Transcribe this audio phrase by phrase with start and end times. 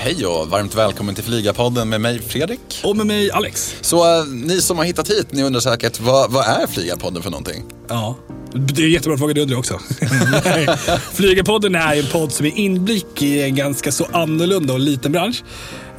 [0.00, 2.60] Hej och varmt välkommen till Flygarpodden med mig Fredrik.
[2.84, 3.76] Och med mig Alex.
[3.80, 7.30] Så äh, ni som har hittat hit, ni undrar säkert vad, vad är Flygarpodden för
[7.30, 7.64] någonting?
[7.88, 8.16] Ja,
[8.52, 9.78] det är en jättebra fråga du undrar också.
[11.14, 15.42] Flygarpodden är en podd som är inblick i en ganska så annorlunda och liten bransch.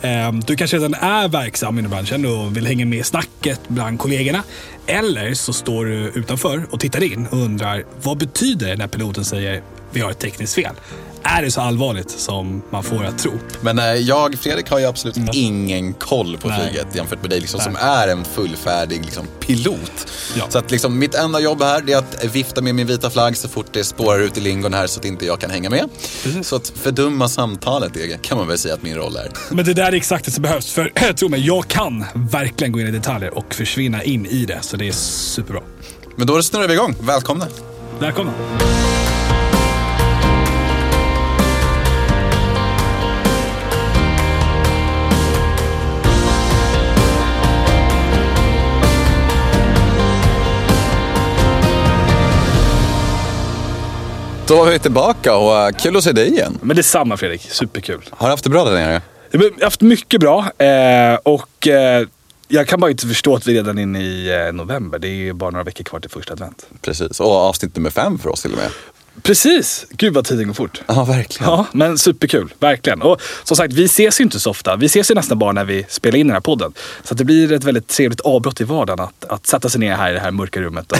[0.01, 3.99] Ehm, Du kanske redan är verksam inom branschen och vill hänga med i snacket bland
[3.99, 4.43] kollegorna.
[4.87, 9.25] Eller så står du utanför och tittar in och undrar vad betyder det när piloten
[9.25, 9.61] säger
[9.91, 10.75] vi har ett tekniskt fel?
[11.23, 13.31] Är det så allvarligt som man får att tro?
[13.61, 16.59] Men äh, jag, Fredrik, har ju absolut ingen koll på Nej.
[16.61, 20.07] flyget jämfört med dig liksom, som är en fullfärdig liksom, pilot.
[20.37, 20.45] Ja.
[20.49, 23.49] Så att liksom, mitt enda jobb här är att vifta med min vita flagg så
[23.49, 25.89] fort det spårar ut i lingon här så att inte jag kan hänga med.
[26.23, 26.47] Precis.
[26.47, 29.31] Så att fördumma samtalet det kan man väl säga att min roll är.
[29.55, 30.71] Men det där är exakt det som behövs.
[30.71, 34.59] För tro mig, jag kan verkligen gå in i detaljer och försvinna in i det.
[34.61, 35.61] Så det är superbra.
[36.15, 36.95] Men då snurrar vi igång.
[37.01, 37.47] Välkomna.
[37.99, 38.31] Välkomna.
[54.49, 56.57] Då är vi tillbaka och äh, kul att se dig igen.
[56.61, 58.01] Men detsamma Fredrik, superkul.
[58.09, 59.01] Har du haft det bra där nere?
[59.31, 62.07] Jag har haft mycket bra eh, och eh,
[62.47, 64.99] jag kan bara inte förstå att vi redan är inne i eh, november.
[64.99, 66.67] Det är ju bara några veckor kvar till första advent.
[66.81, 68.69] Precis, och avsnitt nummer fem för oss till och med.
[69.23, 69.85] Precis!
[69.89, 70.81] Gud vad tiden går fort.
[70.87, 71.51] Ja, verkligen.
[71.51, 72.53] Ja, men superkul.
[72.59, 73.01] Verkligen.
[73.01, 74.75] Och som sagt, vi ses ju inte så ofta.
[74.75, 76.73] Vi ses ju nästan bara när vi spelar in den här podden.
[77.03, 80.11] Så det blir ett väldigt trevligt avbrott i vardagen att, att sätta sig ner här
[80.11, 80.91] i det här mörka rummet.
[80.91, 80.97] Och,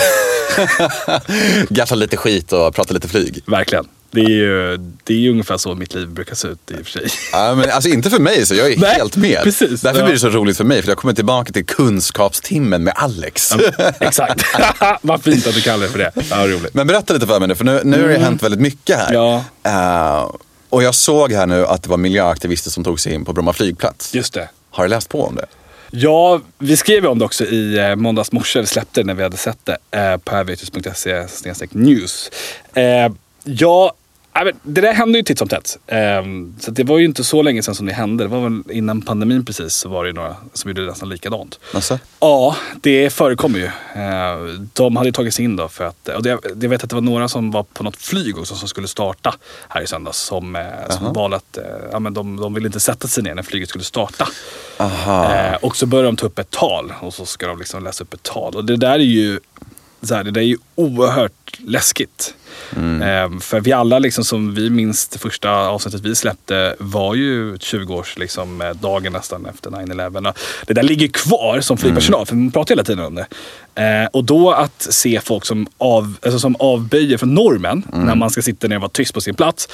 [1.69, 3.43] Gaffla lite skit och prata lite flyg.
[3.45, 3.87] verkligen.
[4.11, 6.77] Det är, ju, det är ju ungefär så mitt liv brukar se ut i och
[6.87, 7.07] för sig.
[7.31, 9.43] Ja, men alltså inte för mig, så jag är Nej, helt med.
[9.43, 9.81] precis.
[9.81, 10.05] Därför Ja.
[10.05, 13.51] blir det så roligt för mig, för jag kommer tillbaka till kunskapstimmen med Alex.
[13.99, 14.43] Exakt.
[15.01, 16.11] vad fint att du kallar det för det.
[16.29, 16.73] Ja, roligt.
[16.73, 19.13] Men berätta lite för mig nu, för nu, nu har det hänt väldigt mycket här.
[19.13, 19.43] Ja.
[19.63, 20.31] Eh,
[20.69, 23.53] och jag såg här nu att det var miljöaktivister som tog sig in på Bromma
[23.53, 24.15] flygplats.
[24.15, 24.49] Just det.
[24.71, 25.45] Har du läst på om det?
[25.91, 29.23] Ja, vi skrev om det också i eh, måndags morse, eller släppte det när vi
[29.23, 32.29] hade sett det, eh, på aviators.se news.
[32.73, 32.83] Eh,
[33.43, 33.93] ja,
[34.63, 35.77] det där hände ju titt som tätt.
[35.87, 35.97] Eh,
[36.59, 38.23] så det var ju inte så länge sedan som det hände.
[38.23, 41.59] Det var väl innan pandemin precis så var det några som gjorde nästan likadant.
[41.73, 41.99] Alltså?
[42.19, 43.65] Ja, det förekommer ju.
[43.65, 47.01] Eh, De hade tagit sig in då för att, och jag vet att det var
[47.01, 49.35] några som var på något flyg också som skulle starta
[49.69, 52.79] här i söndags som, eh, som valde att, eh, ja men de, de ville inte
[52.79, 54.27] sätta sig ner när flyget skulle starta.
[54.77, 55.33] Aha.
[55.35, 58.03] Eh, och så börjar de ta upp ett tal och så ska de liksom läsa
[58.03, 58.55] upp ett tal.
[58.55, 59.39] Och det där är ju,
[60.01, 62.33] så här, det där är ju oerhört läskigt.
[63.01, 67.55] Eh, för vi alla liksom som vi minns det första avsnittet vi släppte var ju
[67.57, 70.29] 20-års liksom, eh, dagen nästan efter 9-11.
[70.29, 70.35] Och
[70.67, 73.27] Det där ligger kvar som flygpersonal, för man pratar hela tiden om det.
[73.79, 78.29] Eh, och då att se folk som, av, alltså som avböjer från normen när man
[78.29, 79.67] ska sitta ner och vara tyst på sin plats,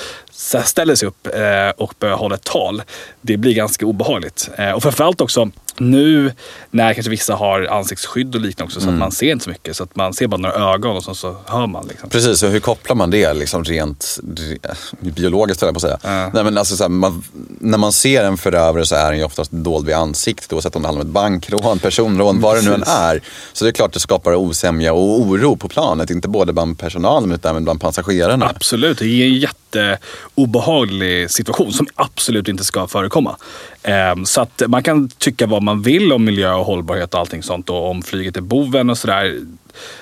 [0.66, 2.82] ställer sig upp eh, och börjar hålla ett tal.
[3.22, 4.50] Det blir ganska obehagligt.
[4.58, 6.32] Eh, och framförallt också nu
[6.72, 9.76] när kanske vissa har ansiktsskydd och liknande också så att man ser inte så mycket.
[9.76, 11.88] Så att man ser bara några ögon och så, så hör man.
[11.88, 12.10] Liksom.
[12.10, 16.24] Precis, och hur kopplar man det liksom rent re- biologiskt höll jag på att säga.
[16.24, 16.32] Ja.
[16.34, 17.24] Nej, men alltså, så här, man,
[17.60, 20.82] när man ser en förövare så är den ju oftast dold vid ansiktet oavsett om
[20.82, 23.22] det handlar om ett bankrån, personrån, vad det nu än är.
[23.54, 27.32] Så det är klart det skapar osämja och oro på planet, inte både bland personalen
[27.32, 28.50] utan även bland passagerarna.
[28.56, 33.38] Absolut, det är en jätteobehaglig situation som absolut inte ska förekomma.
[33.84, 37.44] Ehm, så att man kan tycka vad man vill om miljö och hållbarhet och allting
[37.44, 39.40] sånt och om flyget är boven och sådär.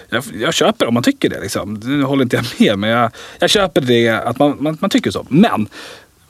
[0.09, 1.41] Jag, jag köper om man tycker det.
[1.41, 1.73] Liksom.
[1.73, 5.11] Nu håller inte jag med, men jag, jag köper det att man, man, man tycker
[5.11, 5.25] så.
[5.29, 5.67] Men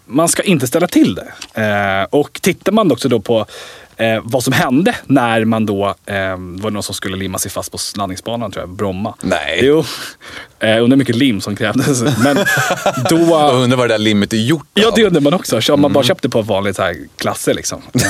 [0.06, 1.62] man ska inte ställa till det.
[1.62, 3.46] Eh, och tittar man också då på
[4.04, 7.52] eh, vad som hände när man då, eh, var det någon som skulle limma sig
[7.52, 9.14] fast på landningsbanan tror jag, Bromma.
[9.22, 9.60] Nej.
[9.62, 9.80] Jo,
[10.60, 12.02] eh, undrar hur mycket lim som krävdes.
[12.24, 12.36] Men
[13.10, 13.18] då...
[13.34, 14.94] Jag undrar vad det där limmet är gjort Ja, av.
[14.96, 15.74] det undrar man också.
[15.74, 17.82] Om man bara köpte på vanligt så här klasser liksom.
[17.94, 18.02] Eh,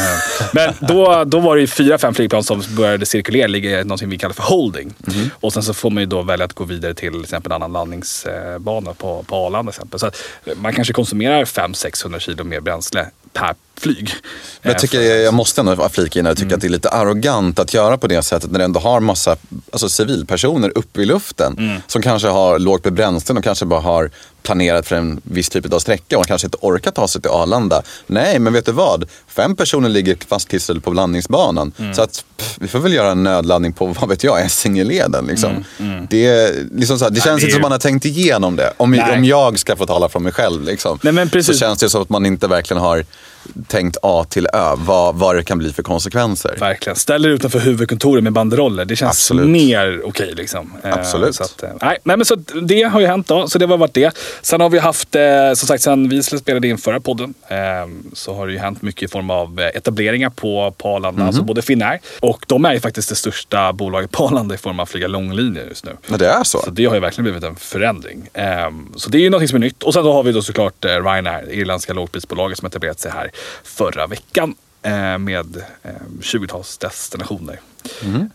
[0.53, 4.09] Men då, då var det ju fyra, fem flygplan som började cirkulera, ligga i någonting
[4.09, 4.94] vi kallar för holding.
[5.34, 7.56] Och sen så får man ju då välja att gå vidare till till exempel en
[7.56, 9.70] annan landningsbana på, på Arlanda.
[9.70, 10.00] exempel.
[10.00, 10.12] Så
[10.56, 14.14] man kanske konsumerar 500-600 kilo mer bränsle per flyg.
[14.62, 16.90] Jag, Eh, tycker, för- jag, måste ändå flika in, jag tycker att det är lite
[16.90, 19.35] arrogant att göra på det sättet när det ändå har massa
[19.72, 24.12] alltså, civilpersoner uppe i luften som kanske har lågt med bränslen och kanske bara har
[24.44, 27.82] planerat för en viss typ av sträcka och kanske inte orkar ta sig till Arlanda.
[28.08, 29.06] Nej, men vet du vad?
[29.28, 31.72] Fem personer ligger fastklistrade på landningsbanan.
[31.96, 35.26] Så att pff, vi får väl göra en nödlandning på, vad vet jag, Essingeleden.
[35.26, 35.64] Liksom.
[36.09, 38.56] Det, är liksom så här, det känns det inte ju- som man har tänkt igenom
[38.56, 38.74] det.
[38.78, 39.18] Om, Nej.
[39.18, 41.53] om jag ska få tala från mig själv liksom, Nej, men precis.
[41.56, 43.06] så känns det som att man inte verkligen har
[43.67, 46.55] tänkt A till Ö, vad, vad det kan bli för konsekvenser.
[46.59, 46.95] Verkligen.
[46.95, 48.85] Ställer utanför huvudkontoret med banderoller.
[48.85, 49.49] Det känns Absolut.
[49.49, 50.34] mer okej.
[50.35, 50.73] liksom.
[50.84, 51.35] Eh, Absolut.
[51.35, 53.47] Så, att, eh, nej, men så det har ju hänt då.
[53.47, 54.17] Så det har varit det.
[54.41, 55.22] Sen har vi haft, eh,
[55.55, 57.57] som sagt, sen vi spelade in förra podden eh,
[58.13, 61.19] så har det ju hänt mycket i form av eh, etableringar på, på Arlanda.
[61.19, 61.28] Mhm.
[61.28, 64.79] Alltså både Finnair och de är ju faktiskt det största bolaget på Arlanda i form
[64.79, 65.91] av att flyga långlinjer just nu.
[66.07, 66.59] Men det är så?
[66.59, 68.29] Så det har ju verkligen blivit en förändring.
[68.34, 69.84] Ehm, så det är ju någonting som är nytt.
[69.84, 73.31] Och sen då har vi då såklart eh, Ryanair, irländska lågprisbolaget som etablerat sig här
[73.64, 75.91] förra veckan eh, med eh,
[76.22, 77.59] 20-tals destinationer.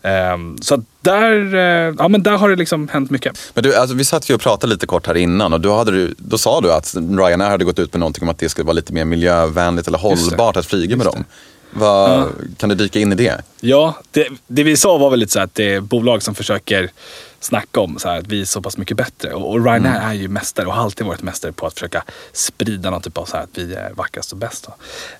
[0.01, 3.51] Ehm, så där, eh, ja, men där har det liksom hänt mycket.
[3.53, 5.91] Men du, alltså, vi satt ju och pratade lite kort här innan och då, hade
[5.91, 8.65] du, då sa du att Ryanair hade gått ut med någonting om att det skulle
[8.65, 11.23] vara lite mer miljövänligt eller hållbart att flyga med dem.
[11.71, 13.41] Vad, Kan du dyka in i det?
[13.61, 16.89] Ja, det, det vi sa var väl lite så att det är bolag som försöker
[17.39, 19.33] snacka om så här, att vi är så pass mycket bättre.
[19.33, 22.03] Och, och Ryanair är ju mästare och har alltid varit mästare på att försöka
[22.33, 24.67] sprida någon typ av så här att vi är vackrast och bäst.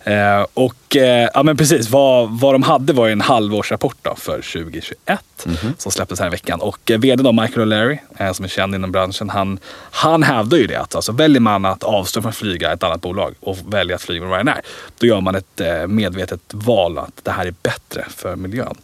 [0.03, 4.35] Eh, och eh, ja men precis, vad, vad de hade var en halvårsrapport då för
[4.35, 6.61] 2021 som släpptes här i veckan.
[6.61, 9.59] Och eh, vd då, Michael O'Leary, eh, som är känd inom branschen, han,
[9.91, 13.01] han hävdar ju det att alltså, väljer man att avstå från att flyga ett annat
[13.01, 14.61] bolag och välja att flyga med Ryanair,
[14.99, 18.75] då gör man ett eh, medvetet val att det här är bättre för miljön.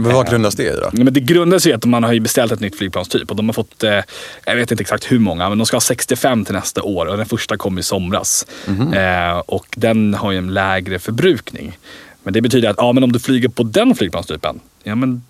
[0.00, 0.90] Men vad grundas det i då?
[0.92, 3.84] Men det grundas i att man har beställt ett nytt flygplanstyp och de har fått,
[3.84, 4.00] eh,
[4.44, 7.16] jag vet inte exakt hur många, men de ska ha 65 till nästa år och
[7.16, 8.46] den första kom i somras.
[8.94, 11.78] Eh, och den har ju en lägre förbrukning.
[12.22, 15.22] Men det betyder att ja, men om du flyger på den flygplanstypen, ja men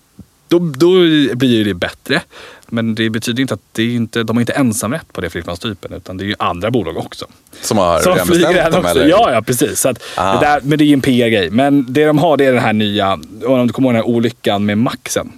[0.51, 0.89] då, då
[1.35, 2.21] blir ju det bättre.
[2.67, 5.93] Men det betyder inte att det är inte, de har inte ensamrätt på det flygplanstypen
[5.93, 7.25] utan det är ju andra bolag också.
[7.61, 9.07] Som har Som flyger dem eller?
[9.07, 9.79] Ja, ja, precis.
[9.79, 10.33] Så att Ah.
[10.39, 11.49] det där, men det är ju en PR-grej.
[11.49, 13.13] Men det de har det är den här nya,
[13.45, 15.31] om du kommer ihåg den här olyckan med Maxen.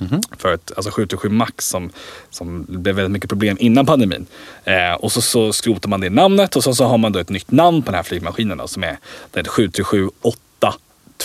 [0.00, 0.20] Mhm.
[0.38, 1.90] För ett, alltså 737 Max som,
[2.30, 4.26] som blev väldigt mycket problem innan pandemin.
[4.64, 7.28] Eh, och så, så skrotar man det namnet och så, så har man då ett
[7.30, 8.98] nytt namn på den här flygmaskinen då, som är
[9.30, 10.08] den 737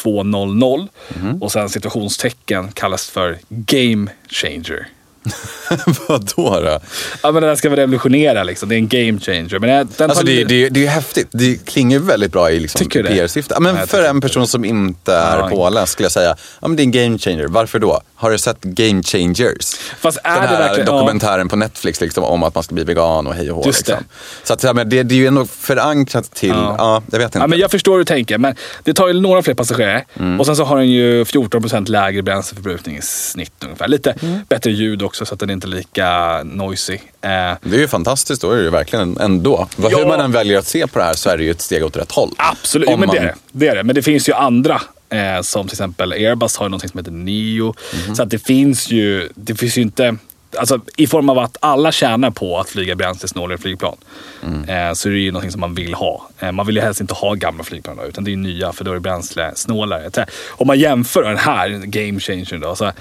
[0.04, 1.42] 2.00 mm.
[1.42, 4.88] Och sen situationstecken kallas för Game Changer.
[6.08, 6.80] Vadå då?
[7.24, 8.70] Ja men den här ska revolutionera liksom.
[8.70, 9.60] Det är en game changer.
[9.60, 11.28] Men den Alltså det, li- det, det är ju häftigt.
[11.32, 13.04] Det klingar väldigt bra i liksom det?
[13.04, 13.54] PR-syfte.
[13.54, 15.50] Ja, men Nej, för en person som inte är Ja.
[15.50, 17.48] påläst skulle jag säga, ja men det är en game changer.
[17.48, 18.02] Varför då?
[18.16, 19.76] Har du sett Game Changers?
[20.00, 20.88] Fast är Den det här verkligen...
[20.88, 20.94] ja.
[21.00, 23.64] dokumentären på Netflix liksom, om att man ska bli vegan och hej och hå.
[23.66, 23.92] Just det.
[23.92, 24.08] Liksom.
[24.44, 27.04] Så att, men det, det är ju ändå förankrat till, ja, Ja.
[27.12, 27.38] jag vet inte.
[27.40, 30.06] Ja, men jag förstår hur du tänker, men det tar ju några fler passagerare.
[30.20, 30.40] Mm.
[30.40, 33.88] Och sen så har den ju 14% lägre bränsleförbrukning i snitt ungefär.
[33.88, 34.40] Lite Mm.
[34.50, 36.94] bättre ljud också så att den är inte är lika noisy.
[36.94, 39.68] Eh, Det är ju fantastiskt, då är det ju verkligen ändå.
[39.78, 39.90] Ja.
[39.90, 41.86] Hur man än väljer att se på det här så är det ju ett steg
[41.86, 42.32] åt rätt håll.
[42.38, 43.60] absolut, jo, men det, är man- det.
[43.66, 43.84] det är det.
[43.84, 44.82] Men det finns ju andra.
[45.10, 47.74] Eh, som till exempel Airbus har ju någonting som heter Neo.
[48.08, 48.16] Mhm.
[48.16, 50.16] Så att det finns ju, det finns ju inte...
[50.58, 53.98] Alltså, I form av att alla tjänar på att flyga bränslesnålare flygplan.
[54.44, 54.70] Mm.
[54.90, 56.30] Eh, så är det ju någonting som man vill ha.
[56.40, 58.84] Eh, man vill ju helst inte ha gamla flygplan då, utan det är nya för
[58.84, 60.26] då är det bränslesnålare.
[60.50, 62.76] Om man jämför den här game changern då.
[62.76, 62.92] Så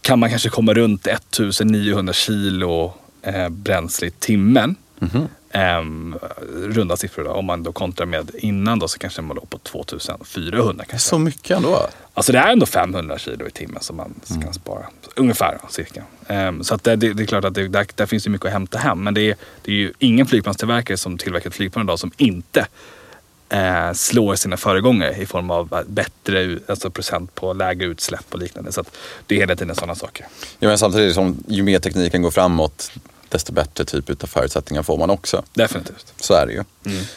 [0.00, 4.76] kan man kanske komma runt 1900 kilo eh, bränsle i timmen.
[5.54, 6.18] Ehm,
[6.52, 7.30] runda siffror då.
[7.30, 11.08] Om man då kontrar med innan då så kanske man låg på 2400 kanske.
[11.08, 11.86] Så mycket ändå.
[12.14, 14.86] Alltså det är ändå 500 kilo i timmen som man kan spara.
[15.16, 16.04] Ungefär cirka.
[16.26, 18.46] Ehm, så att det, det, det är klart att det, där, där finns det mycket
[18.46, 19.04] att hämta hem.
[19.04, 22.66] Men det är, det är ju ingen flygplanstillverkare som tillverkar ett flygplan idag som inte
[23.52, 28.38] eh, slår sina föregångare i form av eh, bättre alltså procent på lägre utsläpp och
[28.38, 28.72] liknande.
[28.72, 28.84] Så
[29.26, 30.26] det är hela tiden sådana saker.
[30.58, 32.90] Ja, men samtidigt som ju mer tekniken går framåt,
[33.28, 35.42] desto bättre typ av förutsättningar får man också.
[35.54, 36.12] Definitivt.
[36.20, 36.64] Så är det ju.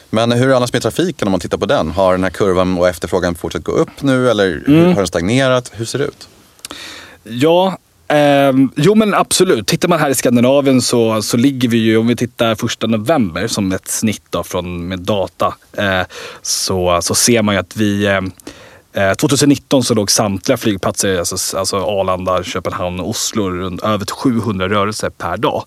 [0.10, 1.92] Men hur är det annars med trafiken om man tittar på den?
[1.92, 4.86] Har den här kurvan och efterfrågan fortsatt gå upp nu eller Mm.
[4.88, 5.72] har den stagnerat?
[5.76, 6.28] Hur ser det ut?
[7.24, 9.68] Ja, ehm, jo men absolut.
[9.68, 13.48] Tittar man här i Skandinavien så, så ligger vi ju, om vi tittar första november
[13.48, 16.02] som ett snitt då från, med data, eh,
[16.42, 18.22] så, så ser man ju att vi eh,
[19.04, 24.70] eh, 2019 så låg samtliga flygplatser, alltså, alltså Arlanda, Köpenhamn och Oslo, runt över 700
[24.70, 25.64] rörelser per dag.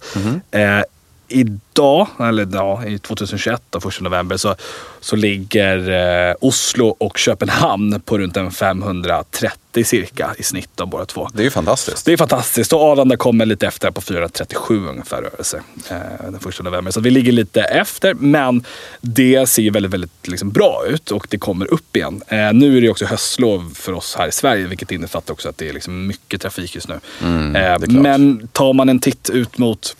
[0.50, 0.82] Eh,
[1.28, 4.54] idag, eller ja, i 2021, då, första november, så,
[5.00, 5.90] så ligger
[6.30, 11.28] eh, Oslo och Köpenhamn på runt en 530 cirka i snitt de båda två.
[11.32, 12.06] Det är ju fantastiskt.
[12.06, 16.62] Det är fantastiskt och Arlanda kommer lite efter på 437 ungefär rörelser eh, den första
[16.62, 16.90] november.
[16.90, 18.64] Så vi ligger lite efter men
[19.00, 22.22] det ser ju väldigt, väldigt liksom, bra ut och det kommer upp igen.
[22.28, 25.58] Eh, nu är det också höstlov för oss här i Sverige vilket innefattar också att
[25.58, 27.00] det är liksom mycket trafik just nu.
[27.22, 29.96] Mm, eh, men tar man en titt ut mot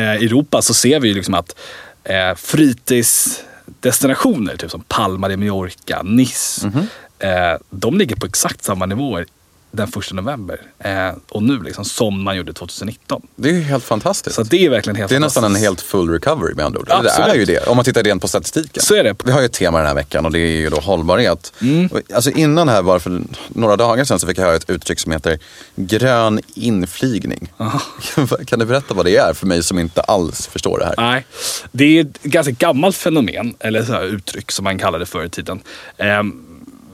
[0.00, 1.56] Europa så ser vi ju liksom att
[2.04, 6.86] eh, fritidsdestinationer, typ som Palma de Mallorca, Nice, Mhm.
[7.18, 9.26] eh, de ligger på exakt samma nivåer
[9.72, 10.60] den första november.
[10.78, 13.22] Eh, och nu liksom som man gjorde 2019.
[13.36, 14.36] Det är ju helt fantastiskt.
[14.36, 16.90] Så det är verkligen helt det är nästan en helt full recovery med andra ord.
[16.90, 17.26] Absolut.
[17.26, 18.82] Det är ju det, om man tittar rent på statistiken.
[18.82, 19.16] Så är det.
[19.24, 21.52] Vi har ju ett tema den här veckan och det är ju då hållbarhet.
[21.60, 21.90] Mm.
[22.14, 25.12] Alltså innan här, bara för några dagar sedan, så fick jag höra ett uttryck som
[25.12, 25.38] heter
[25.76, 27.52] grön inflygning.
[28.46, 30.94] kan du berätta vad det är för mig som inte alls förstår det här?
[30.96, 31.26] Nej,
[31.72, 35.28] det är ett ganska gammalt fenomen, eller så uttryck som man kallade det förr i
[35.28, 35.60] tiden.
[35.96, 36.51] Ehm,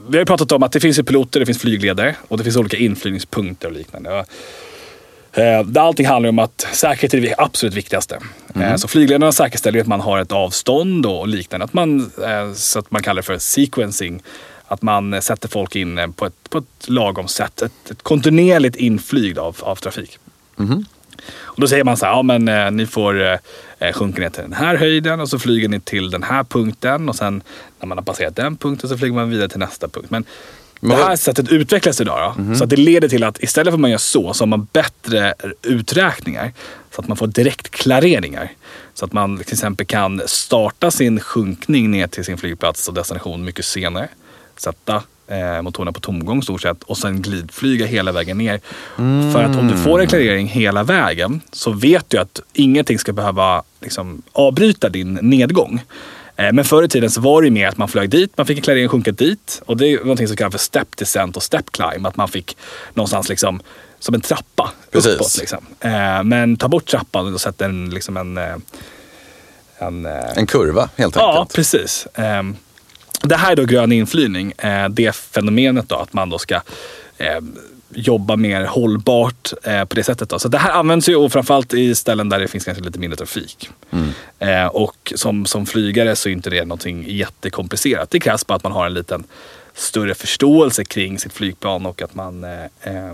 [0.09, 2.77] vi har pratat om att det finns piloter, det finns flygledare och det finns olika
[2.77, 4.25] inflygningspunkter och liknande.
[5.33, 8.19] Eh, där allting handlar om att säkerhet är det absolut viktigaste.
[8.55, 11.65] Eh, så flygledarna säkerställer att man har ett avstånd och liknande.
[11.65, 14.23] Att man, eh, så att man kallar det för sequencing.
[14.67, 17.63] Att man sätter folk in på ett, på ett lagom sätt.
[17.63, 20.19] Ett, ett kontinuerligt inflyg av, av trafik.
[21.59, 23.39] Och då säger man så här, ja men eh, ni får eh,
[23.79, 27.09] eh, sjunka ner till den här höjden och så flyger ni till den här punkten
[27.09, 27.43] och sen
[27.81, 30.11] när man har passerat den punkten så flyger man vidare till nästa punkt.
[30.11, 30.25] Men,
[30.81, 33.81] det här sättet utvecklas idag då, så att det leder till att istället för att
[33.81, 36.53] man gör så, så har man bättre uträkningar.
[36.95, 38.53] Så att man får direktklareringar.
[38.95, 43.45] Så att man till exempel kan starta sin sjunkning ner till sin flygplats och destination
[43.45, 44.09] mycket senare.
[44.57, 48.61] Sätta eh, motorerna på tomgång stort sett och sen glidflyga hela vägen ner.
[49.33, 53.13] För att om du får en klarering hela vägen så vet du att ingenting ska
[53.13, 55.81] behöva liksom, avbryta din nedgång.
[56.37, 58.47] Eh, Men förr i tiden så var det ju mer att man flög dit, man
[58.47, 59.63] fick en klarering sjunka dit.
[59.67, 62.07] Och det är någonting som kallas för step descent och step climb.
[62.07, 62.57] Att man fick
[62.95, 63.61] någonstans liksom
[63.99, 65.15] som en trappa Precis.
[65.15, 65.37] uppåt.
[65.41, 65.59] Liksom.
[65.81, 68.55] Eh, Men ta bort trappan och sätt en, liksom en, eh,
[69.79, 70.07] en
[70.37, 71.55] En kurva helt Ja, enkelt.
[71.57, 72.07] precis.
[72.15, 72.57] Ehm,
[73.23, 74.53] Det här är då grön inflygning.
[74.59, 76.55] Eh, Det fenomenet då att man då ska
[77.19, 77.39] eh,
[77.91, 80.29] jobba mer hållbart eh, på det sättet.
[80.29, 80.39] Då.
[80.39, 83.17] Så det här används ju och framförallt i ställen där det finns kanske lite mindre
[83.17, 83.71] trafik.
[84.39, 88.11] Eh, Och som, som flygare så är inte det någonting jättekomplicerat.
[88.11, 89.25] Det krävs bara att man har en liten
[89.75, 93.11] större förståelse kring sitt flygplan och att man eh,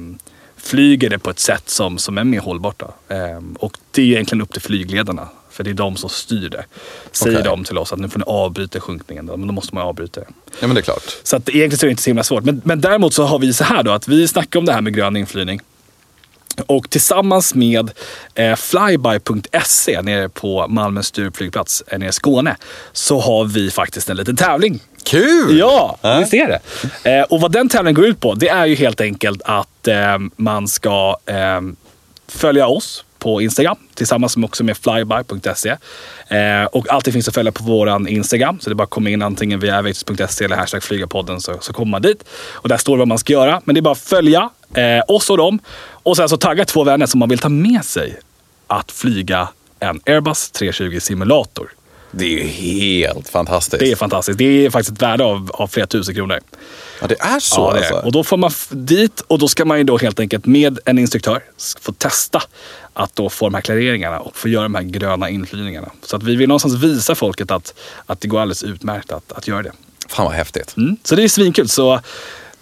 [0.65, 2.79] flyger det på ett sätt som, som är mer hållbart.
[2.79, 3.15] Då.
[3.15, 5.29] Ehm, och det är egentligen upp till flygledarna.
[5.51, 6.65] För det är de som styr det.
[7.13, 7.45] Säger Okej.
[7.45, 9.27] de till oss att nu får ni avbryta sjunkningen.
[9.27, 10.27] Då, men då måste man avbryta det.
[10.61, 11.17] Ja men det är klart.
[11.23, 12.45] Så att egentligen så är det inte så himla svårt.
[12.45, 14.81] Men, men däremot så har vi så här då att vi snackar om det här
[14.81, 15.61] med grön inflygning.
[16.67, 17.91] Och tillsammans med
[18.35, 21.03] eh, flyby.se nere på Malmö
[21.35, 22.57] flygplats eh, nere i Skåne
[22.93, 24.81] så har vi faktiskt en liten tävling.
[25.05, 25.59] Kul!
[25.59, 26.19] Ja, Ja.
[26.19, 26.49] visst är
[27.03, 27.11] det.
[27.11, 29.89] Eh, och vad den tävlingen går ut på, det är ju helt enkelt att
[30.37, 31.17] man ska
[32.29, 35.71] följa oss på Instagram tillsammans med också med flyby.se.
[36.29, 38.61] Eh, och alltid finns att följa på våran Instagram.
[38.61, 41.73] Så det är bara att komma in antingen via aviations.se eller hashtag flygapodden så, så
[41.73, 42.25] kommer man dit.
[42.53, 43.61] Och där står vad man ska göra.
[43.65, 45.59] Men det är bara att följa eh, oss och dem.
[46.05, 48.17] Och sen så tagga två vänner som man vill ta med sig
[48.67, 49.49] att flyga
[49.81, 51.71] en Airbus 320 simulator.
[52.11, 53.81] Det är ju helt fantastiskt.
[53.81, 54.39] Det är fantastiskt.
[54.39, 56.41] Det är faktiskt ett värde av, av flera tusen kronor.
[57.01, 57.83] Ja det är så Ja, det är.
[57.83, 58.07] alltså.
[58.07, 60.99] Och då får man dit och då ska man ju då helt enkelt med en
[60.99, 61.43] instruktör
[61.81, 62.43] få testa
[62.93, 65.91] att då få de här klareringarna och få göra de här gröna inflygningarna.
[66.03, 67.75] Så att vi vill någonstans visa folket att,
[68.07, 69.73] att det går alldeles utmärkt att, att göra det.
[70.09, 70.77] Fan vad häftigt.
[70.77, 70.97] Mm.
[71.05, 71.69] Så det är svinkul.
[71.69, 72.01] Så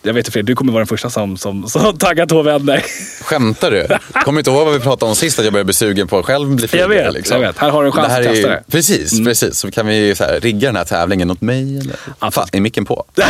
[0.03, 2.85] jag vet inte Fredrik, du kommer vara den första som, som, som taggar två vänner.
[3.23, 3.87] Skämtar du?
[4.25, 5.39] Kommer inte ihåg vad vi pratade om sist?
[5.39, 6.95] Att jag började bli sugen på att själv bli flygare.
[6.95, 7.43] Jag vet, liksom.
[7.43, 7.59] jag vet.
[7.59, 8.55] Här har du en chans att testa det.
[8.55, 8.65] Mm.
[8.71, 9.59] Precis, precis.
[9.59, 11.79] Så kan vi så här, rigga den här tävlingen åt mig.
[11.79, 12.31] Eller?
[12.31, 13.05] Fan, är micken på?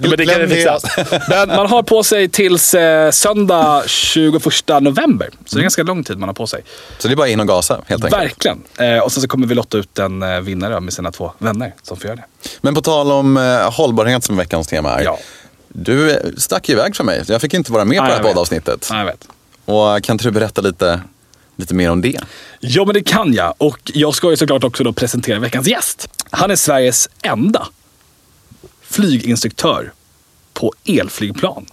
[0.00, 1.20] Ja, men det kan vi Glöm fixa.
[1.28, 4.42] Men man har på sig tills eh, söndag 21
[4.80, 5.28] november.
[5.44, 6.62] Så det är ganska lång tid man har på sig.
[6.98, 8.22] Så det är bara in och gasa helt enkelt.
[8.22, 8.62] Verkligen.
[8.78, 11.74] Eh, och sen så kommer vi lotta ut en eh, vinnare med sina två vänner
[11.82, 12.24] som får göra det.
[12.60, 15.04] Men på tal om eh, hållbarhet som veckans tema är.
[15.04, 15.18] Ja.
[15.68, 17.24] Du stack iväg från mig.
[17.26, 18.88] Jag fick inte vara med på Nej, det här poddavsnittet.
[18.90, 19.28] Ja, jag vet.
[19.64, 21.00] Och kan inte du berätta lite,
[21.56, 22.20] lite mer om det?
[22.60, 23.54] Ja, men det kan jag.
[23.58, 26.08] Och jag ska ju såklart också då presentera veckans gäst.
[26.30, 27.68] Han är Sveriges enda
[28.90, 29.92] flyginstruktör
[30.52, 31.66] på elflygplan.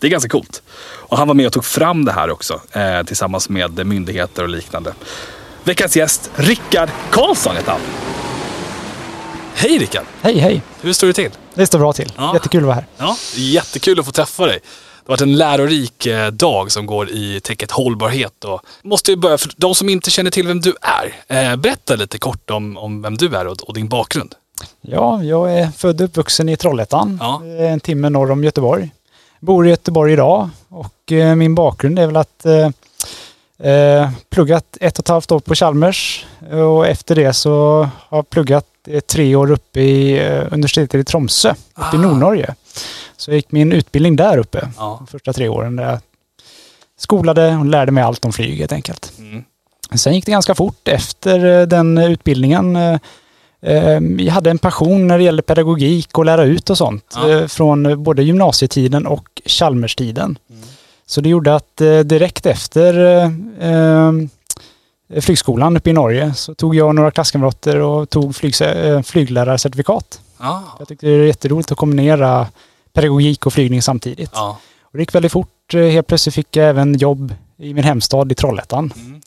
[0.00, 0.62] Det är ganska coolt.
[0.80, 4.48] Och han var med och tog fram det här också eh, tillsammans med myndigheter och
[4.48, 4.94] liknande.
[5.64, 7.80] Veckans gäst, Rickard Karlsson heter han.
[9.54, 10.04] Hej Rickard!
[10.22, 10.62] Hej, hej.
[10.80, 11.30] Hur står det till?
[11.54, 12.12] Det står bra till.
[12.16, 12.34] Ja.
[12.34, 12.86] Jättekul att vara här.
[12.96, 14.60] Ja, jättekul att få träffa dig.
[14.62, 18.44] Det har varit en lärorik eh, dag som går i tecket hållbarhet.
[18.44, 21.96] Och måste ju börja, för de som inte känner till vem du är, eh, berätta
[21.96, 24.34] lite kort om, om vem du är och, och din bakgrund.
[24.80, 27.42] Ja, jag är född och uppvuxen i Trollhättan, Ja.
[27.58, 28.90] eh, en timme norr om Göteborg.
[29.40, 32.68] Bor i Göteborg idag och eh, min bakgrund är väl att eh,
[33.72, 38.30] eh, pluggat ett och ett halvt år på Chalmers och efter det så har jag
[38.30, 41.94] pluggat eh, tre år uppe i eh, universitetet i Tromsö, uppe Ah.
[41.94, 42.54] i Nordnorge.
[43.16, 44.96] Så jag gick min utbildning där uppe, Ja.
[44.98, 45.98] de första tre åren där jag
[46.98, 49.12] skolade och lärde mig allt om flyg helt enkelt.
[49.18, 49.44] Mm.
[49.94, 52.76] Sen gick det ganska fort efter eh, den utbildningen.
[53.62, 57.04] Eh, eh, jag hade en passion när det gällde pedagogik och lära ut och sånt.
[57.14, 57.30] Ja.
[57.30, 60.38] eh, Från både gymnasietiden och Chalmerstiden.
[60.50, 60.62] Mm.
[61.06, 62.94] Så det gjorde att eh, direkt efter
[63.60, 64.12] eh, eh,
[65.20, 68.54] flygskolan uppe i Norge så tog jag och några klasskamrater och tog flyg,
[69.04, 70.20] flyglärarcertifikat.
[70.40, 70.62] Ja.
[70.78, 72.46] Jag tyckte det är jätteroligt att kombinera
[72.92, 74.30] pedagogik och flygning samtidigt.
[74.34, 74.58] Ja.
[74.82, 75.72] Och det gick väldigt fort.
[75.72, 78.92] Helt plötsligt fick jag även jobb i min hemstad i Trollhättan.
[78.96, 79.20] Mm.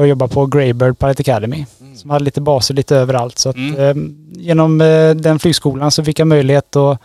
[0.00, 1.96] Började jobba på Greybird Pilot Academy Mm.
[1.96, 3.38] som hade lite baser lite överallt.
[3.38, 3.74] Så att, Mm.
[3.80, 3.94] eh,
[4.42, 6.98] genom eh, den flygskolan så fick jag möjlighet att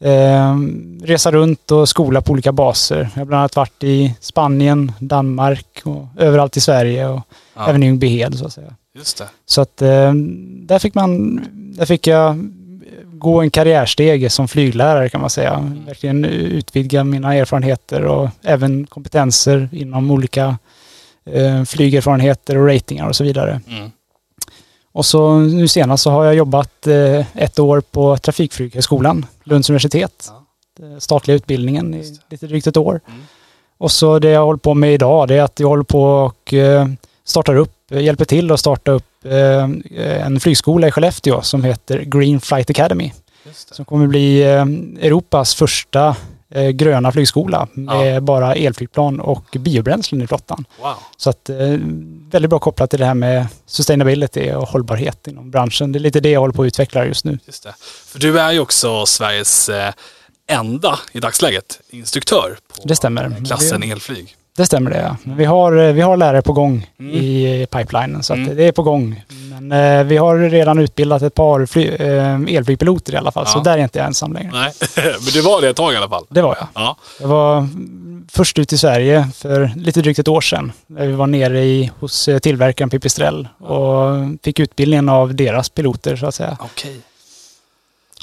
[0.00, 0.56] eh,
[1.02, 3.08] resa runt och skola på olika baser.
[3.14, 7.20] Jag har bland annat varit i Spanien, Danmark och överallt i Sverige och
[7.56, 7.68] Ja.
[7.68, 8.74] även i Ljungbyhed så att säga.
[8.94, 9.24] Just det.
[9.46, 10.12] Så att eh,
[10.66, 12.50] där fick man, där fick jag
[13.12, 15.72] gå en karriärstege som flyglärare kan man säga.
[15.86, 20.58] Verkligen utvidga mina erfarenheter och även kompetenser inom olika
[21.24, 23.60] eh, flygerfarenheter och ratingar och så vidare.
[23.68, 23.90] Mm.
[24.92, 30.28] Och så nu senast så har jag jobbat eh, ett år på Trafikflyghögskolan, Lunds universitet.
[30.80, 33.00] Eh, Statliga utbildningen i lite drygt ett år.
[33.08, 33.20] Mm.
[33.78, 36.54] Och så det jag håller på med idag det är att jag håller på och
[36.54, 36.88] eh,
[37.24, 42.40] startar upp, hjälper till att starta upp eh, en flygskola i Skellefteå som heter Green
[42.40, 43.12] Flight Academy.
[43.52, 46.16] Som kommer bli Europas första
[46.72, 50.64] gröna flygskola med bara elflygplan och biobränslen i flottan.
[50.80, 50.94] Wow.
[51.16, 51.56] Så att eh,
[52.30, 55.92] väldigt bra kopplat till det här med sustainability och hållbarhet inom branschen.
[55.92, 57.38] Det är lite det jag håller på att utveckla just nu.
[57.46, 57.74] Just det.
[58.06, 59.92] För du är ju också Sveriges eh,
[60.46, 63.24] enda, i dagsläget, instruktör på Det stämmer.
[63.24, 64.36] eh, klassen elflyg.
[64.56, 65.16] Det stämmer det ja.
[65.24, 67.14] Men Vi har, eh, vi har lärare på gång Mm.
[67.14, 68.56] i pipelinen så att Mm.
[68.56, 69.22] det är på gång.
[69.60, 73.58] Men eh, vi har redan utbildat ett par fly, eh, elflygpiloter i alla fall så
[73.58, 73.62] Ja.
[73.62, 74.50] där är inte jag ensam längre.
[74.52, 76.24] Nej, men du var det ett tag i alla fall.
[76.28, 76.68] Det var jag.
[76.74, 76.96] Ja.
[77.20, 77.68] Jag var
[78.32, 80.72] först ut i Sverige för lite drygt ett år sedan.
[80.86, 86.16] Där vi var nere i, hos eh, tillverkaren Pipistrel och fick utbildningen av deras piloter
[86.16, 86.56] så att säga.
[86.60, 86.96] Okej.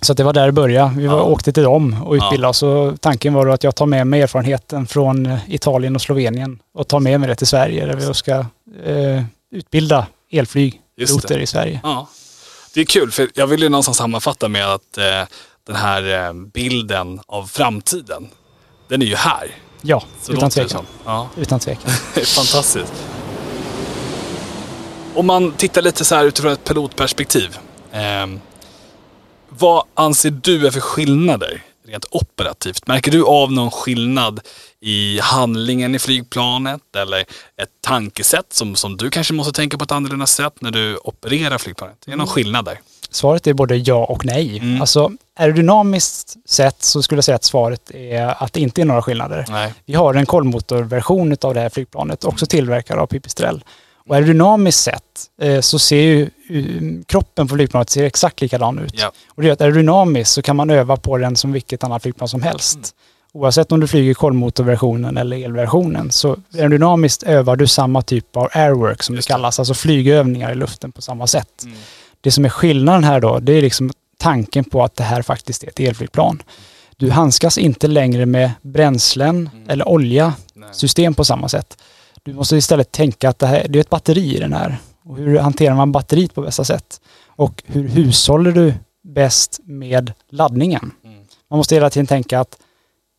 [0.02, 0.94] Så det var där det började.
[0.98, 1.24] Vi var, Ja.
[1.24, 2.26] åkte till dem och Ja.
[2.26, 2.64] utbildade oss.
[2.64, 6.60] Och tanken var då att jag tar med mig erfarenheten från eh, Italien och Slovenien
[6.74, 8.32] och tar med mig det till Sverige där vi ska
[8.86, 11.80] eh, utbilda elflygpiloter i Sverige.
[11.84, 12.08] Ja.
[12.74, 15.04] Det är kul, för jag vill ju någonstans sammanfatta med att eh,
[15.68, 18.28] den här eh, bilden av framtiden,
[18.88, 19.52] den är ju här.
[19.82, 20.86] Ja, Så utan tvekan.
[21.06, 21.28] Ja.
[21.38, 21.92] Utan tvekan.
[22.26, 22.94] Fantastiskt.
[25.16, 27.58] Om man tittar lite så här utifrån ett pilotperspektiv.
[27.92, 28.00] Eh,
[29.50, 32.88] vad anser du är för skillnader rent operativt?
[32.88, 34.40] Märker du av någon skillnad
[34.82, 39.92] i handlingen i flygplanet eller ett tankesätt som, som du kanske måste tänka på ett
[39.92, 42.08] annorlunda sätt när du opererar flygplanet?
[42.08, 42.80] Är det någon skillnad där?
[43.12, 44.58] Svaret är både ja och nej.
[44.58, 44.82] Mm.
[44.82, 49.02] Alltså aerodynamiskt sett så skulle jag säga att svaret är att det inte är några
[49.02, 49.46] skillnader.
[49.50, 49.74] Nej.
[49.86, 53.64] Vi har en kolvmotorversion av det här flygplanet, också tillverkad av Pipistrel.
[54.10, 55.04] Och aerodynamiskt sett
[55.42, 58.94] eh, så ser ju eh, kroppen på flygplanet ser exakt likadan ut.
[58.98, 59.12] Ja.
[59.30, 62.28] Och det gör att aerodynamiskt så kan man öva på den som vilket annat flygplan
[62.30, 62.76] som helst.
[62.76, 62.86] Mm.
[63.34, 69.04] Oavsett om du flyger kolvmotorversionen eller elversionen så aerodynamiskt övar du samma typ av airwork
[69.04, 69.36] som Just det det.
[69.38, 71.64] kallas, alltså flygövningar i luften på samma sätt.
[71.66, 71.78] Mm.
[72.22, 75.64] Det som är skillnaden här då, det är liksom tanken på att det här faktiskt
[75.64, 76.42] är ett elflygplan.
[76.98, 79.70] Du handskas inte längre med bränslen Mm.
[79.70, 80.70] eller olja, Nej.
[80.72, 81.78] system på samma sätt.
[82.24, 84.78] Du måste istället tänka att det, här, det är ett batteri i den här.
[85.04, 87.02] Och hur hanterar man batteriet på bästa sätt?
[87.28, 90.92] Och hur hushåller du bäst med laddningen?
[91.04, 91.18] Mm.
[91.50, 92.58] Man måste hela tiden tänka att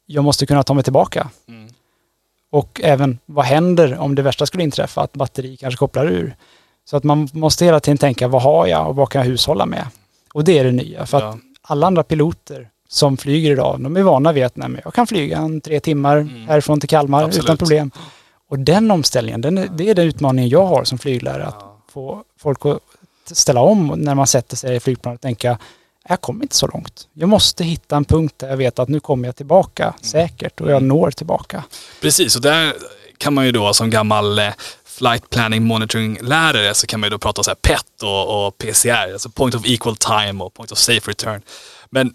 [0.06, 1.30] jag måste kunna ta mig tillbaka.
[1.48, 1.68] Mm.
[2.52, 6.36] Och även vad händer om det värsta skulle inträffa, att batteri kanske kopplar ur.
[6.90, 9.66] Så att man måste hela tiden tänka, vad har jag och vad kan jag hushålla
[9.66, 9.86] med?
[10.34, 11.06] Och det är det nya.
[11.06, 11.38] För att Ja.
[11.62, 15.38] alla andra piloter som flyger idag, de är vana vid att nej, jag kan flyga
[15.38, 16.48] en tre timmar Mm.
[16.48, 17.44] härifrån till Kalmar Absolut.
[17.44, 17.90] utan problem.
[18.50, 21.46] Och den omställningen, den det är den utmaningen jag har som flyglärare.
[21.46, 22.78] Att få folk att
[23.36, 25.58] ställa om när man sätter sig i flygplanet och tänka,
[26.08, 27.08] jag kommer inte så långt.
[27.12, 30.70] Jag måste hitta en punkt där jag vet att nu kommer jag tillbaka säkert och
[30.70, 30.88] jag Mm.
[30.88, 31.64] når tillbaka.
[32.00, 32.74] Precis, och där
[33.18, 34.48] kan man ju då som gammal eh,
[34.84, 38.58] flight planning monitoring lärare så kan man ju då prata så här PET och, och
[38.58, 41.42] PCR, alltså point of equal time och point of safe return.
[41.90, 42.14] Men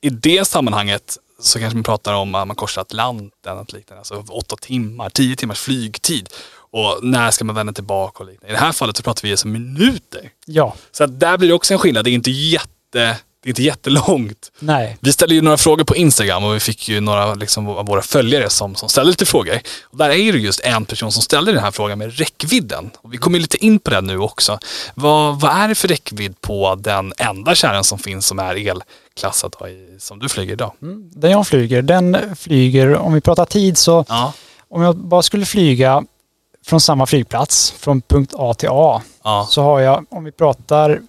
[0.00, 4.24] i det sammanhanget så kanske man pratar om att man korsar Atlanten och liknande, alltså
[4.28, 6.28] åtta timmar, tio timmars flygtid.
[6.70, 8.52] Och när ska man vända tillbaka och liknande.
[8.52, 10.30] I det här fallet så pratar vi alltså minuter.
[10.46, 13.52] Ja, Så att där blir det också en skillnad, det är inte jätte, det är
[13.52, 14.52] inte jättelångt.
[14.58, 17.86] nej, Vi ställde ju några frågor på Instagram och vi fick ju några liksom, av
[17.86, 19.60] våra följare som, som ställde lite frågor.
[19.84, 22.90] Och där är det just en person som ställde den här frågan med räckvidden.
[23.02, 24.58] Och vi kommer lite in på det nu också.
[24.94, 29.54] Vad, vad är det för räckvidd på den enda kärran som finns som är elklassad
[29.60, 30.72] då, i, som du flyger idag?
[30.82, 31.10] Mm.
[31.14, 34.32] Den jag flyger, den flyger, om vi pratar tid så, Ja.
[34.70, 36.02] om jag bara skulle flyga
[36.66, 39.46] från samma flygplats, från punkt A till A, Ja.
[39.50, 41.00] så har jag, om vi pratar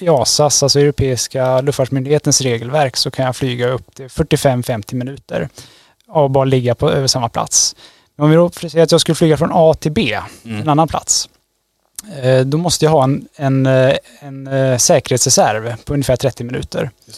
[0.00, 5.48] EASAs, alltså Europeiska luftfartsmyndighetens regelverk, så kan jag flyga upp till 45-50 minuter
[6.08, 7.76] och bara ligga på över samma plats.
[8.16, 10.60] Men om vi då säger att jag skulle flyga från A till B, Mm.
[10.62, 11.28] en annan plats,
[12.22, 16.90] eh, då måste jag ha en, en, eh, en eh, säkerhetsreserv på ungefär 30 minuter.
[17.06, 17.12] Det.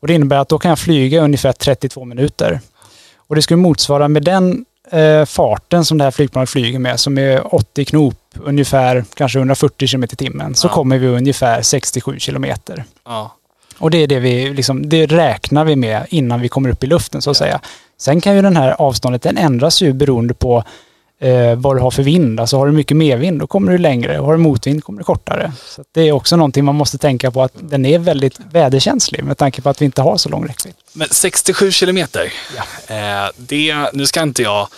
[0.00, 2.60] Och det innebär att då kan jag flyga ungefär 32 minuter.
[3.16, 7.18] Och det skulle motsvara med den eh, farten som det här flygplanet flyger med, som
[7.18, 10.72] är 80 knop, ungefär kanske 140 km i timmen, så Ja.
[10.72, 12.84] kommer vi ungefär 67 kilometer.
[13.04, 13.36] Ja.
[13.78, 16.86] Och det är det vi, liksom, det räknar vi med innan vi kommer upp i
[16.86, 17.60] luften så att säga.
[17.98, 20.64] Sen kan ju den här avståndet, den ändras ju beroende på
[21.20, 22.40] eh, vad du har för vind.
[22.40, 24.18] Alltså har du mycket medvind, då kommer du längre.
[24.18, 25.52] Och har du motvind kommer du kortare.
[25.66, 29.38] Så det är också någonting man måste tänka på att den är väldigt väderkänslig med
[29.38, 30.74] tanke på att vi inte har så lång räckvidd.
[30.92, 32.32] Men 67 kilometer.
[32.86, 32.96] Eh,
[33.36, 34.68] det, nu ska inte jag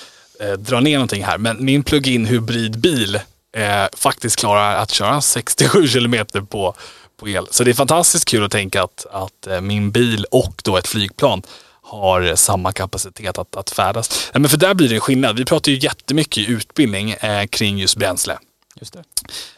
[0.40, 3.21] eh, dra ner någonting här, men min plug-in hybridbil
[3.57, 6.75] eh, faktiskt klarar att köra 67 kilometer på,
[7.21, 7.47] på el.
[7.51, 10.88] Så det är fantastiskt kul att tänka att, att eh, min bil och då ett
[10.88, 11.42] flygplan
[11.83, 14.31] har samma kapacitet att, att färdas.
[14.33, 15.38] Ja, men för där blir det en skillnad.
[15.38, 18.38] Vi pratar ju jättemycket i utbildning eh, kring just bränsle.
[18.81, 18.97] Just.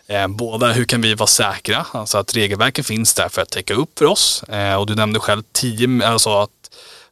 [0.07, 3.75] Eh, båda hur kan vi vara säkra, alltså att regelverken finns där för att täcka
[3.75, 4.43] upp för oss.
[4.43, 6.51] Eh, och du nämnde själv 10, alltså att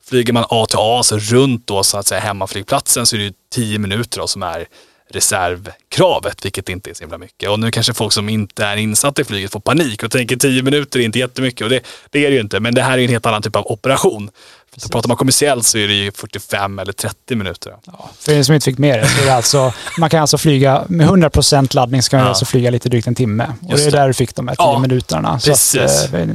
[0.05, 3.25] flyger man A till A, så runt då så att säga hemmaflygplatsen så är det
[3.25, 4.67] ju 10 minuter då som är
[5.11, 7.51] reservkravet, vilket inte är så himla mycket.
[7.51, 10.63] Och nu kanske folk som inte är insatta i flyget får panik och tänker 10
[10.63, 12.61] minuter är inte jättemycket och det, det är det ju inte.
[12.61, 14.31] Men det här är en helt annan typ av operation.
[14.77, 17.75] Så pratar man kommersiellt så är det ju 45 eller 30 minuter.
[17.87, 20.39] Ja, för er som inte fick med det så är det alltså, man kan alltså
[20.39, 22.29] flyga med 100% laddning så kan man Ja.
[22.29, 23.53] alltså flyga lite drygt en timme.
[23.63, 25.41] Och Just det är där du fick de här 10 Ja, minuterna.
[25.41, 25.77] Så, precis.
[26.15, 26.29] eh,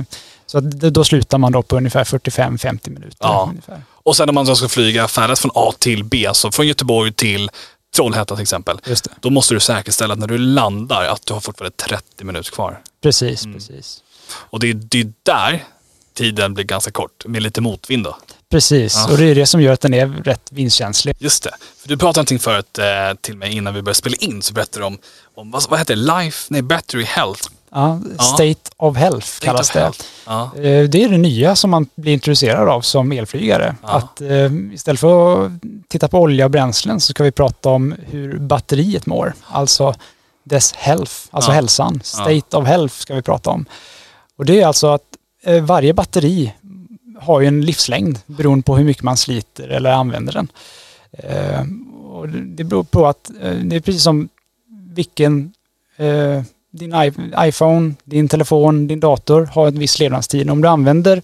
[0.46, 3.18] så att det- då slutar man då på ungefär 45-50 minuter.
[3.20, 3.48] Ja.
[3.50, 3.82] Ungefär.
[4.04, 7.50] Och sen om man ska flyga färdas från A till B, så från Göteborg till
[7.96, 8.80] Trollhättan till exempel.
[8.86, 9.12] Just det.
[9.20, 12.82] Då måste du säkerställa att när du landar att du har fortfarande 30 minuter kvar.
[13.04, 13.58] Precis, Mm.
[13.58, 14.04] precis.
[14.34, 15.64] Och det är, det är där
[16.14, 18.18] tiden blir ganska kort, med lite motvind då.
[18.50, 19.12] Precis, Ja.
[19.12, 21.16] och det är det som gör att den är rätt vindkänslig.
[21.20, 21.52] Just det.
[21.78, 22.86] För du pratade någonting förut eh,
[23.22, 24.98] till mig innan vi började spela in, så berättade du om,
[25.36, 26.02] om vad, vad heter det?
[26.02, 27.50] Life, nej Battery Health.
[27.74, 28.24] Ja, Ja.
[28.24, 29.80] State of Health kallas of det.
[29.80, 30.06] health.
[30.26, 30.52] Ja.
[30.56, 33.76] Eh, Det är det nya som man blir intresserad av som elflygare.
[33.82, 33.90] Ja.
[33.90, 35.52] Att eh, istället för att
[35.88, 39.34] titta på olja och bränslen så ska vi prata om hur batteriet mår.
[39.48, 39.94] Alltså
[40.44, 41.56] dess health, alltså Ja.
[41.56, 42.02] hälsan.
[42.04, 43.66] State of health ska vi prata om.
[44.38, 45.04] Och det är alltså att
[45.44, 46.54] eh, varje batteri
[47.20, 50.48] har ju en livslängd beroende på hur mycket man sliter eller använder den.
[52.12, 53.32] Och det beror på att
[53.64, 54.30] det är precis som
[54.94, 55.54] vilken
[56.72, 56.94] din
[57.40, 60.50] iPhone, din telefon, din dator har en viss levnadstid.
[60.50, 61.22] Om du använder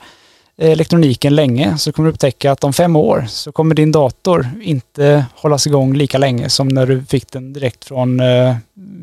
[0.57, 4.49] eh, elektroniken länge så kommer du upptäcka att om fem år så kommer din dator
[4.61, 8.55] inte hållas igång lika länge som när du fick den direkt från eh,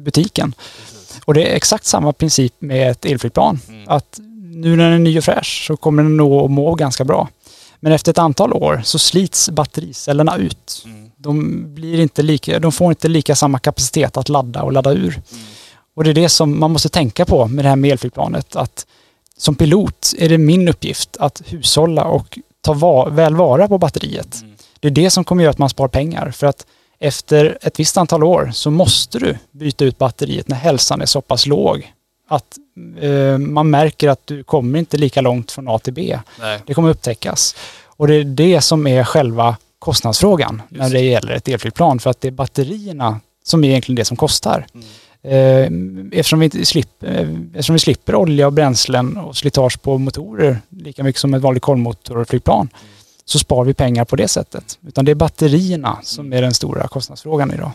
[0.05, 0.55] butiken.
[1.25, 3.61] Och det är exakt samma princip med ett elflygplan.
[3.87, 4.21] Att
[4.55, 7.29] nu när den är ny och fräsch så kommer den nog att må ganska bra.
[7.81, 10.83] Men efter ett antal år så slits battericellerna ut.
[10.85, 11.11] Mm.
[11.17, 15.21] De, blir inte lika, de får inte lika samma kapacitet att ladda och ladda ur.
[15.95, 18.57] Och det är det som man måste tänka på med det här med elflygplanet.
[18.57, 18.87] Att
[19.37, 24.39] som pilot är det min uppgift att hushålla och ta va- väl vara på batteriet.
[24.43, 24.55] Mm.
[24.81, 26.31] Det är det som kommer göra att man spar pengar.
[26.31, 26.67] För att
[26.99, 31.21] efter ett visst antal år så måste du byta ut batteriet när hälsan är så
[31.21, 31.93] pass låg.
[32.29, 32.57] Att
[33.01, 36.19] eh, man märker att du kommer inte lika långt från A till B.
[36.41, 36.61] Nej.
[36.67, 37.57] Det kommer upptäckas.
[37.87, 41.99] Och det är det som är själva kostnadsfrågan när det gäller ett elflygplan.
[42.01, 44.67] För att det är batterierna som är egentligen det som kostar.
[44.75, 44.81] Eh,
[45.25, 50.59] Eftersom vi, inte slipper, eh, eftersom vi slipper olja och bränslen och slitage på motorer
[50.69, 52.69] lika mycket som ett vanligt kolvmotorflygplan
[53.25, 54.79] så sparar vi pengar på det sättet.
[54.87, 57.71] Utan det är batterierna som är den stora kostnadsfrågan idag.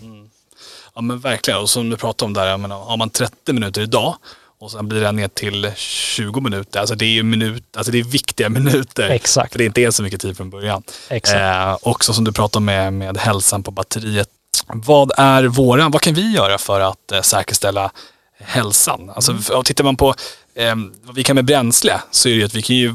[0.96, 3.82] Ja men verkligen, och som du pratade om där, jag menar, har man 30 minuter
[3.82, 4.16] idag
[4.60, 8.00] och sen blir det ner till 20 minuter, alltså det är ju minut, alltså det
[8.00, 9.10] är viktiga minuter.
[9.10, 9.52] Exakt.
[9.52, 10.84] För det inte är så mycket tid från början.
[11.10, 11.40] Exakt.
[11.40, 14.30] Eh, också som du pratade om med, med hälsan på batteriet.
[14.74, 17.92] Vad är våran, vad kan vi göra för att eh, säkerställa
[18.40, 19.10] hälsan?
[19.10, 19.64] Alltså Mm.
[19.64, 20.16] tittar man på
[20.56, 22.94] eh, vad vi kan med bränsle så är det ju att vi kan ju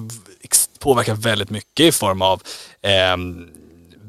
[0.78, 2.42] påverka väldigt mycket i form av
[2.82, 3.16] eh,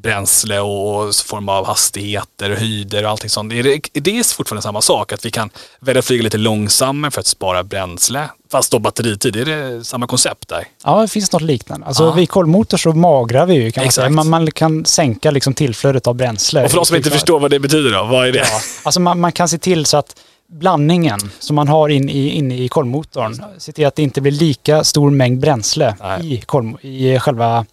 [0.09, 3.53] bränsle och form av hastigheter och höjder och allting sånt.
[3.53, 5.11] Är det, är det fortfarande samma sak?
[5.13, 8.29] Att vi kan välja att flyga lite långsammare för att spara bränsle?
[8.51, 10.67] Fast då batteritid, är det samma koncept där?
[10.83, 11.85] Ja, det finns något liknande.
[11.87, 12.11] Alltså Ja.
[12.11, 13.95] vid kolvmotor så magrar vi ju kan man Exakt.
[14.05, 14.09] säga.
[14.09, 16.63] Man, man kan sänka liksom tillflödet av bränsle.
[16.63, 18.39] Och för de som inte förstår vad det betyder då, vad är det?
[18.39, 20.15] Ja, alltså man, man kan se till så att
[20.51, 24.31] blandningen som man har in i, inne i kolvmotorn, se till att det inte blir
[24.31, 26.33] lika stor mängd bränsle Nej.
[26.33, 27.65] i, kolv, i själva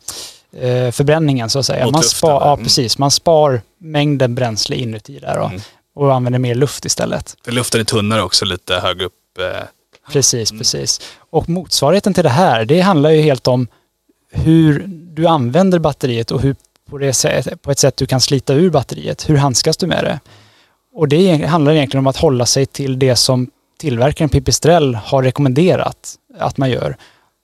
[0.57, 1.85] eh, förbränningen så att säga.
[1.85, 2.65] Mot Man luften spar, ja, Mm.
[2.65, 2.99] precis.
[2.99, 5.61] Man spar mängden bränsle inuti där och, Mm.
[5.95, 7.37] och använder mer luft istället.
[7.45, 9.13] För luften är tunnare också lite högre upp.
[9.39, 9.67] Eh,
[10.13, 11.01] Precis, precis.
[11.31, 13.67] Och motsvarigheten till det här, det handlar ju helt om
[14.33, 16.57] hur du använder batteriet och hur
[16.91, 19.29] på, det sätt, på ett sätt du kan slita ur batteriet.
[19.31, 20.21] Hur handskas du med det?
[20.95, 26.15] Och det handlar egentligen om att hålla sig till det som tillverkaren Pipistrel har rekommenderat
[26.39, 26.97] att man gör.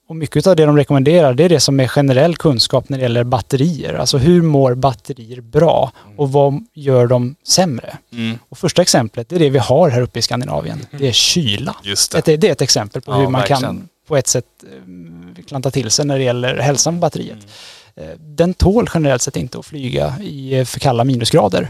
[0.09, 3.01] Och mycket av det de rekommenderar det är det som är generell kunskap när det
[3.01, 3.93] gäller batterier.
[3.93, 7.97] Alltså hur mår batterier bra och vad gör de sämre?
[8.13, 8.37] Mm.
[8.49, 10.85] Och första exemplet det är det vi har här uppe i Skandinavien.
[10.99, 11.75] Det är kyla.
[11.83, 12.25] Det.
[12.25, 13.87] Det, det är ett exempel på Ja, hur man kan verkligen.
[14.07, 17.37] på ett sätt eh, klanta till sig när det gäller hälsan på batteriet.
[17.95, 18.09] Mm.
[18.09, 21.69] Eh, Den tål generellt sett inte att flyga i eh, för kalla minusgrader.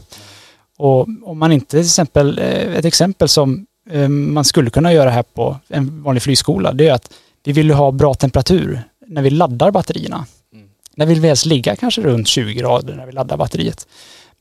[0.77, 3.65] Och om man inte till exempel, ett exempel som
[4.09, 7.11] man skulle kunna göra här på en vanlig flygskola, det är att
[7.43, 10.25] vi vill ju ha bra temperatur när vi laddar batterierna.
[10.53, 10.67] Mm.
[10.95, 13.87] När vill vi helst ligga kanske runt 20 grader när vi laddar batteriet.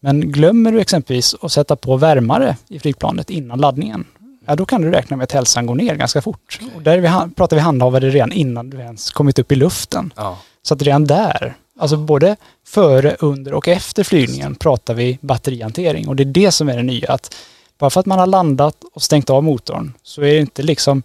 [0.00, 4.04] Men glömmer du exempelvis att sätta på värmare i flygplanet innan laddningen,
[4.46, 6.60] ja då kan du räkna med att hälsan går ner ganska fort.
[6.74, 10.12] Och där är vi, pratar vi handhavare redan innan du ens kommit upp i luften.
[10.16, 10.38] Ja.
[10.62, 16.08] Så att redan där, alltså både före, under och efter flygningen pratar vi batterihantering.
[16.08, 17.12] Och det är det som är det nya.
[17.12, 17.34] Att
[17.78, 21.02] bara för att man har landat och stängt av motorn så är det inte liksom,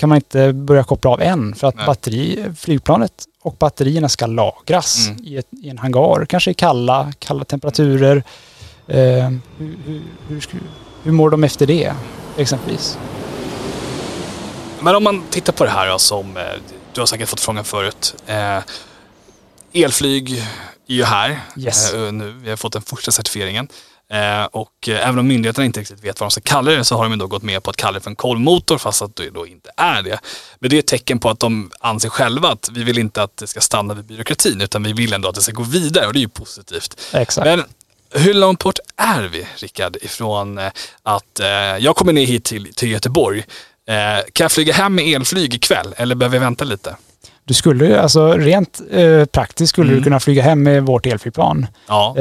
[0.00, 1.54] kan man inte börja koppla av än.
[1.54, 1.86] För att Nej.
[1.86, 5.24] batteri, flygplanet och batterierna ska lagras Mm.
[5.24, 6.24] i, ett, i en hangar.
[6.26, 8.16] Kanske i kalla, kalla temperaturer.
[8.86, 10.42] Eh, hur, hur, hur,
[11.02, 11.92] hur mår de efter det
[12.36, 12.98] exempelvis?
[14.80, 16.42] Men om man tittar på det här då, som eh,
[16.92, 18.14] du har säkert fått frågan förut.
[18.26, 18.58] Eh,
[19.72, 20.30] elflyg
[20.88, 21.92] är ju här Yes.
[21.94, 22.32] eh, nu.
[22.32, 23.68] Vi har fått den första certifieringen.
[24.12, 26.96] Eh, och eh, även om myndigheterna inte riktigt vet vad de ska kalla det så
[26.96, 29.30] har de då gått med på att kalla det för en kolvmotor fast att det
[29.30, 30.18] då inte är det.
[30.58, 33.36] Men det är ett tecken på att de anser själva att vi vill inte att
[33.36, 36.12] det ska stanna vid byråkratin utan vi vill ändå att det ska gå vidare och
[36.12, 37.00] det är ju positivt.
[37.12, 37.44] Exakt.
[37.46, 37.62] Men
[38.22, 40.70] hur långt bort är vi, Rickard, ifrån eh,
[41.02, 43.44] att eh, jag kommer ner hit till, till Göteborg.
[44.32, 46.96] Kan jag flyga hem med elflyg ikväll eller behöver jag vänta lite?
[47.44, 48.80] Du skulle, ju- alltså rent
[49.32, 51.66] praktiskt skulle du kunna flyga hem med vårt elflygplan.
[51.88, 52.14] Ja,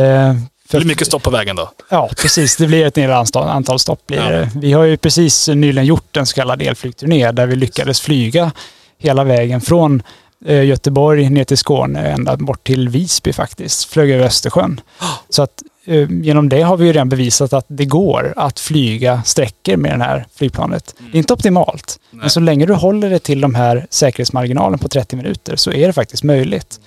[0.72, 1.72] det blir mycket stopp på vägen då.
[1.90, 2.58] Ja, precis.
[2.58, 4.04] Det blir ett nedre antal, stopp.
[4.08, 4.30] Ja.
[4.30, 4.52] det.
[4.56, 8.52] Vi har ju precis nyligen gjort en så kallad elflygturné där vi lyckades flyga
[8.98, 10.04] hela vägen från
[10.46, 13.86] eh, Göteborg ner till Skåne ända bort till Visby faktiskt.
[13.86, 14.82] Flög över Östersjön.
[15.30, 19.24] Så att eh, genom det har vi ju redan bevisat att det går att flyga
[19.26, 20.96] sträckor med det här flygplanet.
[20.98, 22.22] Det är inte optimalt, Nej.
[22.22, 25.88] men så länge du håller det till de här säkerhetsmarginalen på 30 minuter så är
[25.88, 26.80] det faktiskt möjligt.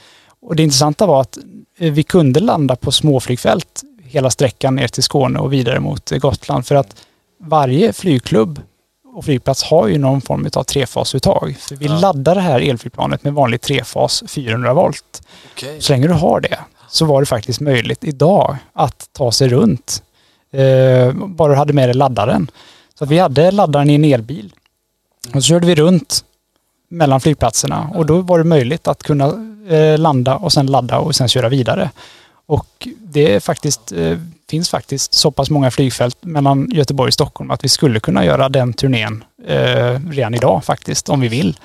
[0.42, 1.42] Och det intressanta var att eh,
[1.78, 6.66] vi kunde landa på småflygfält hela sträckan ner till Skåne och vidare mot eh, Gotland
[6.66, 6.96] för att
[7.40, 8.60] varje flygklubb
[9.14, 11.56] och flygplats har ju någon form av trefasuttag.
[11.60, 11.98] För vi Ja.
[11.98, 15.22] laddar det här elflygplanet med vanlig trefas 400 volt.
[15.54, 15.80] Okej.
[15.80, 16.58] Så länge du har det
[16.88, 20.02] så var det faktiskt möjligt idag att ta sig runt.
[20.52, 22.50] Eh, bara du hade med dig laddaren.
[22.98, 24.52] Så vi hade laddaren i en elbil.
[25.26, 26.24] Och så körde vi runt
[26.92, 29.26] mellan flygplatserna och då var det möjligt att kunna
[29.68, 31.90] eh, landa och sen ladda och sen köra vidare.
[32.46, 34.18] Och det faktiskt, eh,
[34.50, 38.48] finns faktiskt så pass många flygfält mellan Göteborg och Stockholm att vi skulle kunna göra
[38.48, 41.58] den turnén eh, redan idag faktiskt, om vi vill.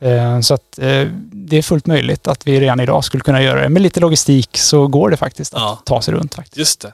[0.00, 3.62] Eh, Så att eh, det är fullt möjligt att vi redan idag skulle kunna göra
[3.62, 3.68] det.
[3.68, 5.78] Med lite logistik så går det faktiskt att Ja.
[5.84, 6.56] ta sig runt faktiskt.
[6.56, 6.92] Just det.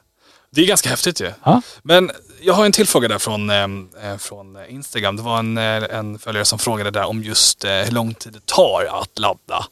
[0.50, 1.30] Det är ganska häftigt ju.
[1.44, 1.62] Ja.
[1.82, 5.16] Men jag har en till fråga där från, eh, eh, från Instagram.
[5.16, 8.46] Det var en, eh, en följare som frågade där om just hur lång tid det
[8.46, 9.66] tar att ladda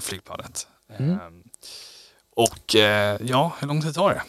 [0.00, 0.66] flygplanet.
[0.98, 1.10] Mm.
[1.10, 1.18] Eh,
[2.36, 2.74] och
[3.20, 4.22] ja, hur lång tid tar det?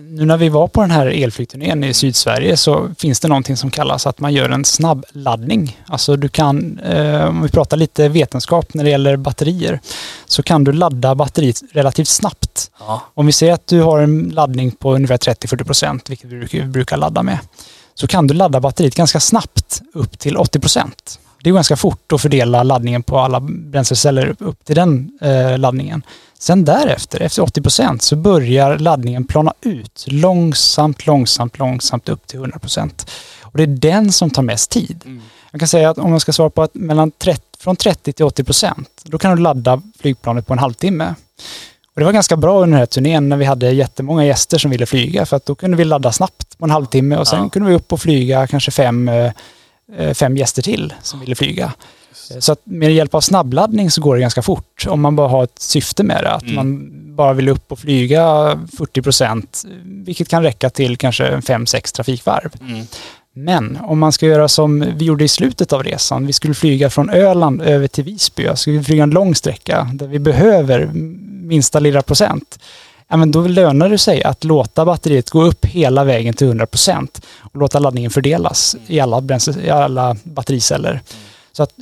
[0.00, 3.70] Nu när vi var på den här elflygturnén i Sydsverige så finns det någonting som
[3.70, 5.80] kallas att man gör en snabbladdning.
[5.86, 6.80] Alltså du kan,
[7.28, 9.80] om vi pratar lite vetenskap när det gäller batterier,
[10.26, 12.49] så kan du ladda batteriet relativt snabbt.
[12.80, 13.02] Ja.
[13.14, 16.96] Om vi säger att du har en laddning på ungefär 30-40 procent, vilket vi brukar-
[16.96, 17.38] ladda med,
[17.94, 21.18] så kan du ladda batteriet ganska snabbt upp till 80 procent.
[21.42, 26.02] Det är ganska fort att fördela laddningen på alla bränsleceller upp till den eh, laddningen.
[26.38, 32.38] Sen därefter, efter 80 procent, så börjar laddningen plana ut långsamt, långsamt, långsamt upp till
[32.38, 33.10] 100 procent.
[33.42, 35.02] Och det är den som tar mest tid.
[35.04, 35.22] Mm.
[35.50, 38.24] Jag kan säga att om man ska svara på att mellan 30, från 30 till
[38.24, 41.14] 80 procent, då kan du ladda flygplanet på en halvtimme.
[42.00, 44.70] Och det var ganska bra under den här turnén när vi hade jättemånga gäster som
[44.70, 47.48] ville flyga för att då kunde vi ladda snabbt på en halvtimme och sen Ja.
[47.48, 49.32] kunde vi upp och flyga kanske fem, eh,
[49.98, 51.72] eh, fem gäster till som ville flyga.
[52.38, 55.44] Så att med hjälp av snabbladdning så går det ganska fort om man bara har
[55.44, 56.30] ett syfte med det.
[56.30, 56.54] Att Mm.
[56.54, 61.92] man bara vill upp och flyga 40 procent, vilket kan räcka till kanske fem sex
[61.92, 62.50] trafikvarv.
[62.60, 62.86] Mm.
[63.34, 66.90] Men om man ska göra som vi gjorde i slutet av resan, vi skulle flyga
[66.90, 70.90] från Öland över till Visby, alltså vi flyga en lång sträcka där vi behöver
[71.50, 72.58] minsta lilla procent.
[73.08, 77.22] ja, men då lönar det sig att låta batteriet gå upp hela vägen till 100%
[77.38, 81.00] och låta laddningen fördelas i alla, bränsle, i alla battericeller.
[81.52, 81.72] Så att,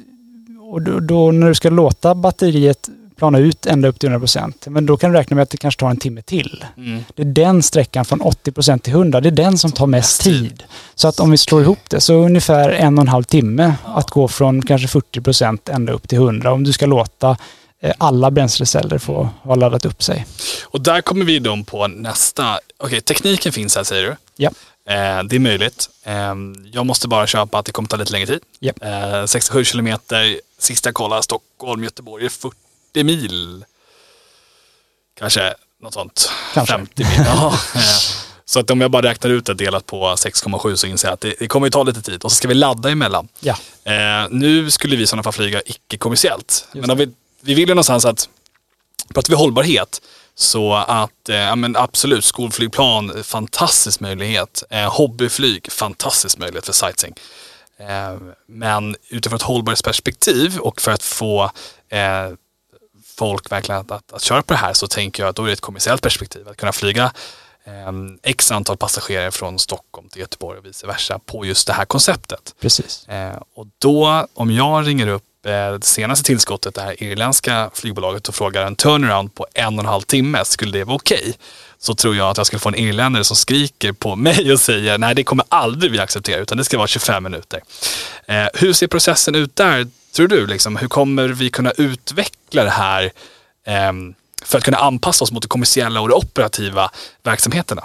[0.73, 4.87] och då, då när du ska låta batteriet plana ut ända upp till 100%, men
[4.87, 6.65] då kan du räkna med att det kanske tar en timme till.
[6.77, 7.05] Mm.
[7.15, 10.63] Det är den sträckan från 80% till 100, det är den som tar mest tid.
[10.95, 14.11] Så att om vi slår ihop det så ungefär en och en halv timme att
[14.11, 17.37] gå från kanske 40% ända upp till 100 om du ska låta
[17.99, 20.27] alla bränsleceller få ha laddat upp sig.
[20.65, 22.59] Och där kommer vi då på nästa.
[22.77, 24.17] Okej, tekniken finns här säger du.
[24.37, 24.51] Ja.
[24.89, 25.91] Eh, det är möjligt.
[26.05, 26.35] Eh,
[26.73, 28.41] jag måste bara köpa att det kommer ta lite längre tid.
[28.59, 28.73] Ja.
[28.81, 32.55] Eh, 67 kilometer, sist jag kollade, Stockholm, Göteborg, är 40
[32.95, 33.65] mil.
[35.19, 36.31] Kanske något sånt.
[36.55, 36.75] Kanske.
[36.75, 37.27] 50 mil.
[37.27, 37.53] Ja.
[37.75, 37.81] Eh,
[38.49, 41.21] Så att om jag bara räknar ut det delat på 6,7 så inser jag att
[41.21, 42.25] det, det kommer ju ta lite tid.
[42.25, 43.29] Och så ska vi ladda emellan.
[43.41, 43.57] Ja.
[43.85, 46.69] Eh, nu skulle vi i sådana fall flyga icke-kommersiellt.
[46.73, 47.09] Men om vi,
[47.49, 48.29] vi vill ju någonstans att,
[49.15, 50.03] pratar vi hållbarhet,
[50.35, 54.63] så att, eh, men absolut, skolflygplan, fantastisk möjlighet.
[54.71, 57.15] Eh, hobbyflyg, fantastisk möjlighet för sightseeing.
[57.79, 61.51] Eh, men utifrån ett hållbarhetsperspektiv och för att få
[61.89, 62.29] eh,
[63.17, 65.47] folk verkligen att, att, att köra på det här så tänker jag att då är
[65.47, 66.49] det ett kommersiellt perspektiv.
[66.49, 67.13] Att kunna flyga
[67.65, 71.85] eh, x antal passagerare från Stockholm till Göteborg och vice versa på just det här
[71.85, 72.55] konceptet.
[72.61, 73.09] Precis.
[73.09, 78.29] Eh, och då, om jag ringer upp Eh, det senaste tillskottet, det här irländska flygbolaget
[78.29, 81.35] och frågar en turnaround på en och en halv timme, skulle det vara okej?
[81.79, 84.99] Så tror jag att jag skulle få en irländare som skriker på mig och säger
[84.99, 87.61] nej det kommer aldrig vi acceptera utan det ska vara 25 minuter.
[88.27, 90.47] Eh, hur ser processen ut där tror du?
[90.47, 93.11] Liksom, hur kommer vi kunna utveckla det här
[93.67, 93.93] eh,
[94.45, 96.91] för att kunna anpassa oss mot det kommersiella och de operativa
[97.23, 97.85] verksamheterna?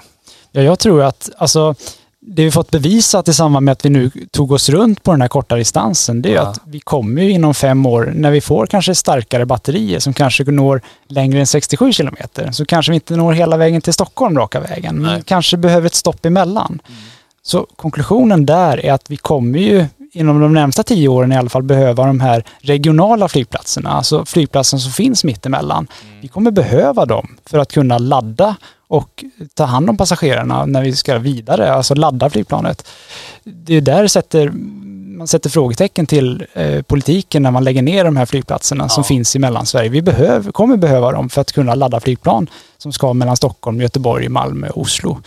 [0.51, 1.75] Ja, jag tror att alltså,
[2.25, 5.21] det vi fått bevisat i samband med att vi nu tog oss runt på den
[5.21, 6.41] här korta distansen, det är Ja.
[6.41, 10.43] att vi kommer ju inom fem år, när vi får kanske starkare batterier som kanske
[10.43, 14.59] når längre än 67 kilometer, så kanske vi inte når hela vägen till Stockholm raka
[14.59, 16.79] vägen, men kanske behöver ett stopp emellan.
[17.41, 21.49] Så konklusionen där är att vi kommer ju inom de närmsta tio åren i alla
[21.49, 25.87] fall behöva de här regionala flygplatserna, alltså flygplatsen som finns mittemellan.
[26.21, 28.55] Vi kommer behöva dem för att kunna ladda
[28.87, 29.23] och
[29.53, 32.87] ta hand om passagerarna när vi ska vidare, alltså ladda flygplanet.
[33.43, 34.51] Det är där sätter,
[35.17, 39.07] man sätter frågetecken till eh, politiken när man lägger ner de här flygplatserna som Ja.
[39.07, 39.89] finns i Mellansverige.
[39.89, 42.47] Vi behöver, kommer behöva dem för att kunna ladda flygplan
[42.77, 45.17] som ska mellan Stockholm, Göteborg, Malmö och Oslo.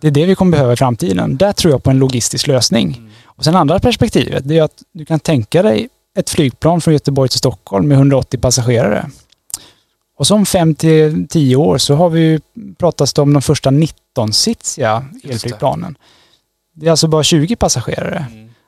[0.00, 1.36] Det är det vi kommer behöva i framtiden.
[1.36, 3.09] Där tror jag på en logistisk lösning.
[3.40, 7.28] Och sen andra perspektivet, det är att du kan tänka dig ett flygplan från Göteborg
[7.28, 9.10] till Stockholm med 180 passagerare.
[10.18, 12.40] Och så om 5 till 10 år så har vi
[12.78, 15.30] pratat om de första 19-sitsiga det.
[15.30, 15.96] elflygplanen.
[16.74, 18.24] Det är alltså bara 20 passagerare.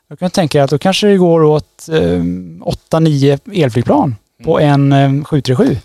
[0.08, 5.24] Jag kan tänka att då kanske det går åt eh, 8-9 elflygplan på en eh,
[5.24, 5.76] 737.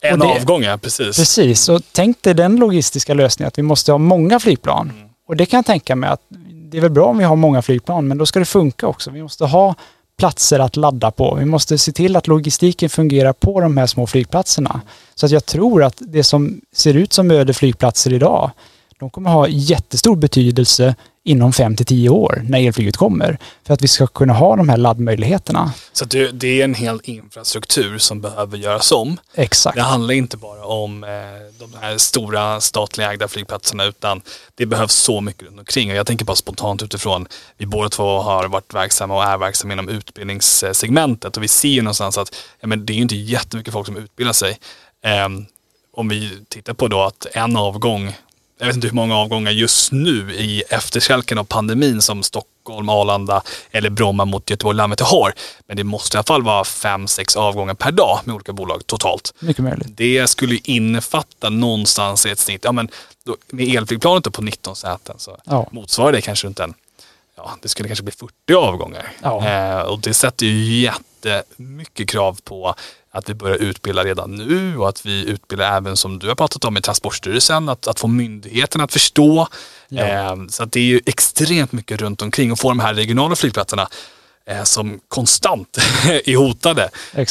[0.00, 1.16] En det- avgång, ja precis.
[1.16, 4.92] Precis, och tänk dig den logistiska lösningen att vi måste ha många flygplan.
[5.28, 6.20] Och det kan jag tänka mig att
[6.70, 9.10] det är väl bra om vi har många flygplan, men då ska det funka också.
[9.10, 9.74] Vi måste ha
[10.16, 11.34] platser att ladda på.
[11.34, 14.80] Vi måste se till att logistiken fungerar på de här små flygplatserna.
[15.14, 18.50] Så att jag tror att det som ser ut som öde flygplatser idag,
[18.98, 20.94] de kommer ha jättestor betydelse
[21.24, 23.38] inom 5 till 10 år när elflyget kommer.
[23.66, 25.72] För att vi ska kunna ha de här laddmöjligheterna.
[25.92, 29.16] Så det, är en hel infrastruktur som behöver göras om.
[29.34, 29.76] Exakt.
[29.76, 31.10] Det handlar inte bara om eh,
[31.58, 34.20] de här stora statliga ägda flygplatserna utan
[34.54, 35.90] det behövs så mycket runt omkring.
[35.90, 37.26] Och jag tänker bara spontant utifrån,
[37.58, 41.82] vi båda två har varit verksamma och är verksamma inom utbildningssegmentet och vi ser ju
[41.82, 44.58] någonstans att ja, men det är inte jättemycket folk som utbildar sig.
[45.04, 45.46] Ehm,
[45.96, 48.12] om vi tittar på då att en avgång,
[48.58, 53.42] jag vet inte hur många avgångar just nu i efterkälken av pandemin som Stockholm, Arlanda
[53.70, 55.32] eller Bromma mot Göteborg, Landvetter har.
[55.66, 58.86] Men det måste i alla fall vara fem, sex avgångar per dag med olika bolag
[58.86, 59.34] totalt.
[59.40, 59.88] Mycket möjligt.
[59.90, 62.88] Det skulle ju innefatta någonstans i ett snitt, ja men
[63.24, 65.68] då, med elflygplanet på 19 säten så Ja.
[65.72, 66.74] motsvarar det kanske runt en,
[67.36, 69.12] ja det skulle kanske bli 40 avgångar.
[69.22, 69.48] Ja.
[69.48, 72.74] Eh, och det sätter ju jättemycket krav på
[73.14, 76.64] att vi börjar utbilda redan nu och att vi utbildar även som du har pratat
[76.64, 79.48] om i Transportstyrelsen, att, att få myndigheterna att förstå.
[79.88, 80.02] Ja.
[80.02, 83.36] Eh, så att det är ju extremt mycket runt omkring och få de här regionala
[83.36, 83.88] flygplatserna
[84.46, 85.78] eh, som konstant
[86.24, 86.90] är hotade.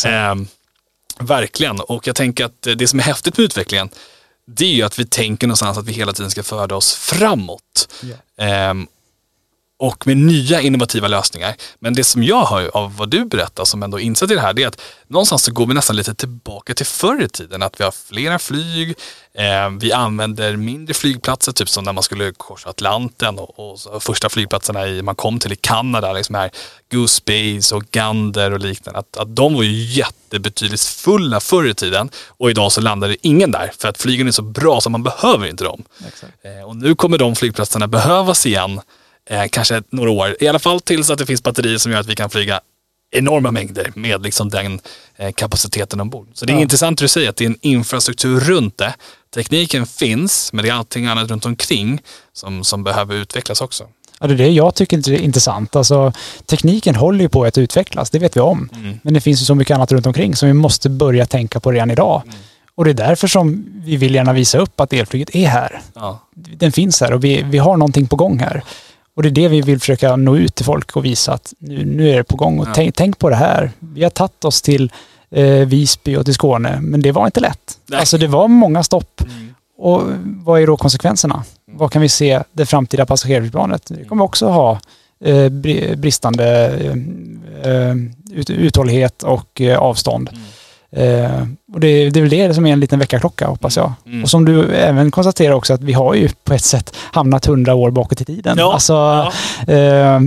[0.09, 0.35] Eh,
[1.19, 3.89] verkligen, och jag tänker att det som är häftigt med utvecklingen
[4.45, 7.89] det är ju att vi tänker någonstans att vi hela tiden ska föra oss framåt.
[8.01, 8.15] Ja.
[9.79, 11.55] Och med nya innovativa lösningar.
[11.79, 14.53] Men det som jag hör av vad du berättar som ändå insett i det här,
[14.53, 17.63] det är att någonstans så går vi nästan lite tillbaka till förr i tiden.
[17.63, 18.89] Att vi har flera flyg,
[19.33, 23.59] eh, vi använder mindre flygplatser, typ som när man skulle korsa Atlanten och,
[23.93, 26.51] och första flygplatserna i, man kom till i Kanada, liksom här
[26.91, 28.99] Goose Base och Gander och liknande.
[28.99, 33.51] Att, att de var ju jättebetydelsefulla förr i tiden och idag så landar det ingen
[33.51, 35.83] där för att flygen är så bra så man behöver inte dem.
[36.41, 38.81] Eh, och nu kommer de flygplatserna behövas igen
[39.29, 40.37] eh, kanske några år.
[40.39, 42.61] I alla fall tills att det finns batterier som gör att vi kan flyga
[43.11, 44.79] enorma mängder med liksom den
[45.15, 46.27] eh, kapaciteten ombord.
[46.33, 46.61] Så det är ja.
[46.61, 48.93] intressant att du säger att det är en infrastruktur runt det.
[49.35, 52.01] Tekniken finns, men det är allting annat runt omkring
[52.33, 53.87] som, som behöver utvecklas också.
[54.19, 55.75] Ja, det är det jag tycker är intressant.
[55.75, 56.13] Alltså,
[56.45, 58.69] tekniken håller ju på att utvecklas, det vet vi om.
[58.73, 58.99] Mm.
[59.03, 61.71] Men det finns ju så mycket annat runt omkring som vi måste börja tänka på
[61.71, 62.21] redan idag.
[62.25, 62.35] Mm.
[62.75, 65.81] Och det är därför som vi vill gärna visa upp att elflyget är här.
[65.95, 66.19] Ja.
[66.35, 68.63] Den finns här och vi, vi har någonting på gång här.
[69.15, 71.85] Och det är det vi vill försöka nå ut till folk och visa att nu,
[71.85, 72.59] nu är det på gång.
[72.59, 72.71] Och ja.
[72.75, 73.71] tänk, tänk, på det här.
[73.79, 74.91] Vi har tagit oss till
[75.31, 77.77] eh, Visby och till Skåne, men det var inte lätt.
[77.85, 77.99] Nej.
[77.99, 79.21] Alltså det var många stopp.
[79.21, 79.53] Mm.
[79.77, 81.35] Och vad är då konsekvenserna?
[81.35, 81.79] Mm.
[81.79, 83.85] Vad kan vi se det framtida passagerarplanet?
[83.87, 84.79] Det kommer också ha
[85.25, 85.49] eh,
[85.95, 87.95] bristande eh, eh,
[88.31, 90.29] ut, uthållighet och eh, avstånd.
[90.29, 90.41] Mm.
[90.95, 91.41] Eh,
[91.73, 93.93] och det, det är väl det som är en liten väckarklocka hoppas jag.
[94.05, 94.23] Mm.
[94.23, 97.75] Och som du även konstaterar också att vi har ju på ett sätt hamnat hundra
[97.75, 98.57] år bakåt i tiden.
[98.57, 98.73] Ja.
[98.73, 99.31] Alltså, ja.
[99.73, 100.21] Eh,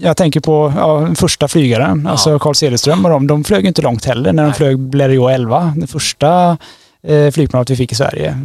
[0.00, 2.10] jag tänker på ja, första flygaren, ja.
[2.10, 4.56] alltså Carl Cederström och de, de flög inte långt heller när de Nej.
[4.56, 6.58] flög Blériot 11, det första
[7.02, 8.38] eh, flygplanet vi fick i Sverige.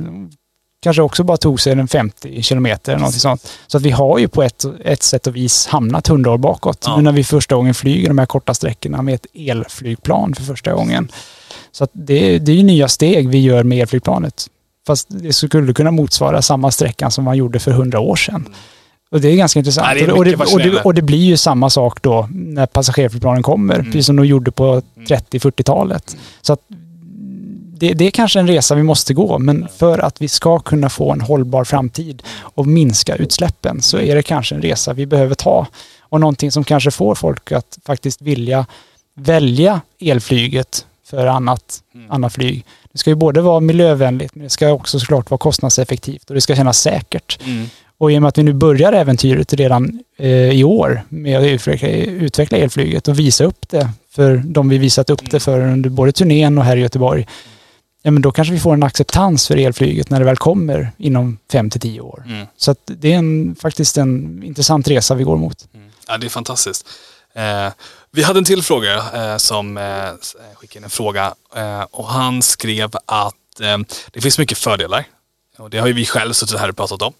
[0.83, 3.51] Kanske också bara tog sig en 50 kilometer eller något sånt.
[3.67, 6.87] Så att vi har ju på ett, ett sätt och vis hamnat hundra år bakåt.
[6.95, 10.73] Nu när vi första gången flyger de här korta sträckorna med ett elflygplan för första
[10.73, 11.11] gången.
[11.71, 14.47] Så det, det är ju nya steg vi gör med elflygplanet.
[14.87, 18.45] Fast det skulle kunna motsvara samma sträckan som man gjorde för hundra år sedan.
[19.11, 19.87] Och det är ganska intressant.
[19.87, 22.65] Ja, det är och, det, och, det, och, det, blir ju samma sak då när
[22.65, 23.85] passagerarflygplanen kommer, mm.
[23.85, 26.13] precis som de gjorde på 30-40-talet.
[26.13, 26.23] Mm.
[26.41, 26.59] Så att
[27.77, 30.89] det, det, är kanske en resa vi måste gå, men för att vi ska kunna
[30.89, 35.35] få en hållbar framtid och minska utsläppen så är det kanske en resa vi behöver
[35.35, 35.67] ta.
[35.99, 38.65] Och någonting som kanske får folk att faktiskt vilja
[39.15, 42.11] välja elflyget för annat, mm.
[42.11, 42.65] annat flyg.
[42.91, 46.41] Det ska ju både vara miljövänligt men det ska också såklart vara kostnadseffektivt och det
[46.41, 47.39] ska kännas säkert.
[47.45, 47.65] Mm.
[47.97, 51.45] Och i och med att vi nu börjar äventyret redan eh, i år med att
[51.45, 55.89] utveckla, utveckla elflyget och visa upp det för de vi visat upp det för under
[55.89, 57.27] både turnén och här i Göteborg.
[58.01, 61.37] Ja men då kanske vi får en acceptans för elflyget när det väl kommer inom
[61.51, 62.23] fem till tio år.
[62.27, 62.47] Mm.
[62.57, 65.67] Så att det är en, faktiskt en intressant resa vi går mot.
[65.73, 65.87] Mm.
[66.07, 66.87] Ja det är fantastiskt.
[67.35, 67.73] Eh,
[68.15, 70.15] vi hade en till fråga eh, som eh, eh,
[70.55, 73.77] skickade in en fråga eh, och han skrev att eh,
[74.11, 75.05] det finns mycket fördelar.
[75.57, 77.13] Och det har ju vi själv suttit här och pratat om.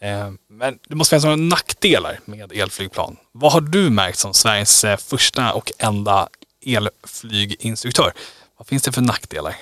[0.00, 3.16] Eh, men det måste finnas några nackdelar med elflygplan.
[3.32, 6.28] Vad har du märkt som Sveriges eh, första och enda
[6.66, 8.12] elflyginstruktör?
[8.58, 9.56] Vad finns det för nackdelar?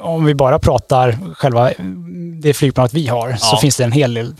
[0.00, 1.70] Om vi bara pratar själva
[2.42, 3.36] det flygplanet vi har, ja.
[3.36, 4.34] så finns det en hel del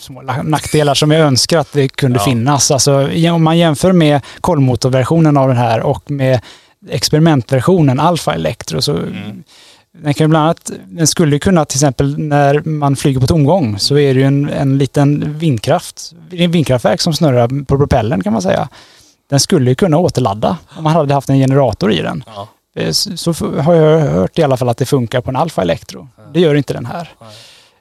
[0.44, 2.24] nackdelar som jag önskar att det kunde ja.
[2.24, 2.70] finnas.
[2.70, 6.40] Alltså, om man jämför med kolvmotorversionen av den här och med
[6.90, 9.44] experimentversionen Alpha Electro så mm.
[9.92, 13.98] Den kan bland annat, den skulle kunna till exempel när man flyger på tomgång så
[13.98, 18.42] är det ju en, en liten vindkraft, en vindkraftverk som snurrar på propellern kan man
[18.42, 18.68] säga.
[19.30, 22.24] Den skulle kunna återladda om man hade haft en generator i den.
[22.26, 22.48] Ja.
[22.78, 26.08] Eh, så har jag hört i alla fall att det funkar på en Alfa Electro.
[26.32, 27.10] Det gör inte den här.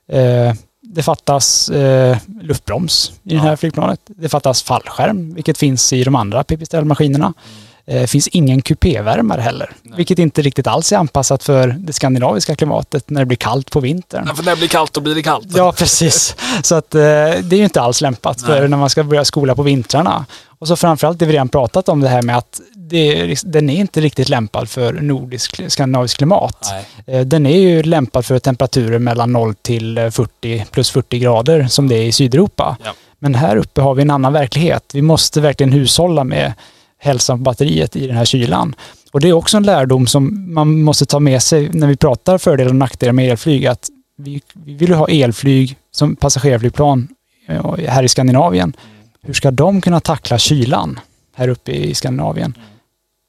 [0.10, 4.00] Eh, det fattas eh, luftbroms i det här flygplanet.
[4.06, 7.26] Det fattas fallskärm, vilket finns i de andra pipistrellmaskinerna.
[7.26, 7.67] Mm.
[7.88, 9.98] Det finns ingen kupévärmare heller, Nej.
[9.98, 13.80] vilket inte riktigt alls är anpassat för det skandinaviska klimatet när det blir kallt på
[13.80, 14.24] vintern.
[14.26, 15.48] Nej, för när det blir kallt, då blir det kallt.
[15.56, 16.36] Ja, precis.
[16.64, 18.70] Så att det är ju inte alls lämpat för Nej.
[18.70, 20.26] när man ska börja skola på vintrarna.
[20.60, 23.76] Och så framförallt det vi redan pratat om det här med att det, den är
[23.76, 26.72] inte riktigt lämpad för nordisk skandinavisk klimat.
[26.72, 27.20] Nej.
[27.20, 31.88] Eh, den är ju lämpad för temperaturer mellan 0 till 40 plus 40 grader som
[31.88, 32.78] det är i Sydeuropa.
[32.84, 32.94] Ja.
[33.20, 34.84] Men här uppe har vi en annan verklighet.
[34.94, 36.54] Vi måste verkligen hushålla med
[36.98, 38.76] hälsan på batteriet i den här kylan.
[39.12, 42.38] Och det är också en lärdom som man måste ta med sig när vi pratar
[42.38, 43.66] fördelar och nackdelar med elflyg.
[43.66, 47.08] Att vi, vi vill ha elflyg som passagerarflygplan
[47.48, 48.74] eh, här i Skandinavien.
[49.22, 51.00] Hur ska de kunna tackla kylan
[51.36, 52.58] här uppe i Skandinavien?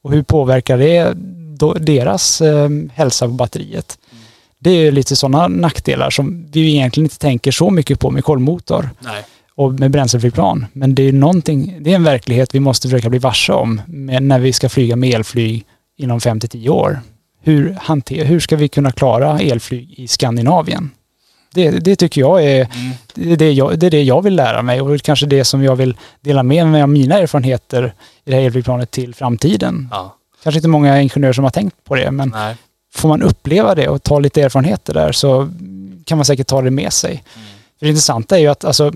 [0.03, 1.15] Och hur påverkar det
[1.81, 3.99] deras eh, hälsa på batteriet?
[4.59, 8.91] Det är lite sådana nackdelar som vi egentligen inte tänker så mycket på med kolvmotor
[9.01, 9.25] Nej
[9.59, 10.67] och med bränsleflygplan.
[10.73, 13.81] Men det är någonting, det är en verklighet vi måste försöka bli varse om
[14.21, 15.65] när vi ska flyga med elflyg
[15.97, 17.01] inom 5 till 10 år.
[17.43, 20.91] Hur, hanter, hur ska vi kunna klara elflyg i Skandinavien?
[21.55, 22.93] Det, det tycker jag är, Mm.
[23.15, 25.63] det, är det, jag, det är det jag vill lära mig och kanske det som
[25.63, 27.95] jag vill dela med mig av mina erfarenheter
[28.25, 29.89] i det här elflygplanet till framtiden.
[29.91, 30.17] Ja.
[30.43, 32.57] Kanske inte många ingenjörer som har tänkt på det, men Nej.
[32.95, 35.49] får man uppleva det och ta lite erfarenheter där så
[36.05, 37.25] kan man säkert ta det med sig.
[37.27, 37.41] För
[37.81, 38.93] det intressanta är ju att alltså,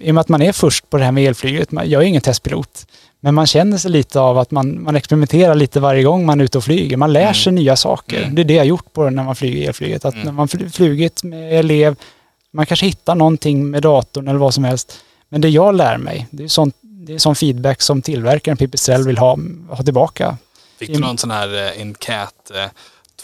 [0.00, 2.22] i och med att man är först på det här med elflyget, jag är ingen
[2.22, 2.86] testpilot,
[3.20, 6.44] men man känner sig lite av att man, man experimenterar lite varje gång man är
[6.44, 6.96] ute och flyger.
[6.96, 8.22] Man lär sig nya saker.
[8.22, 8.34] Mm.
[8.34, 10.04] Det är det jag har gjort på när man flyger elflyget.
[10.04, 10.24] Att Mm.
[10.24, 11.96] när man fl- flugit med elev,
[12.52, 14.98] man kanske hittar någonting med datorn eller vad som helst.
[15.28, 19.04] Men det jag lär mig, det är sånt det är sån feedback som tillverkaren Pipistrel
[19.06, 19.38] vill ha,
[19.70, 20.36] ha tillbaka.
[20.78, 22.70] Fick du någon sån här eh, enkät eh,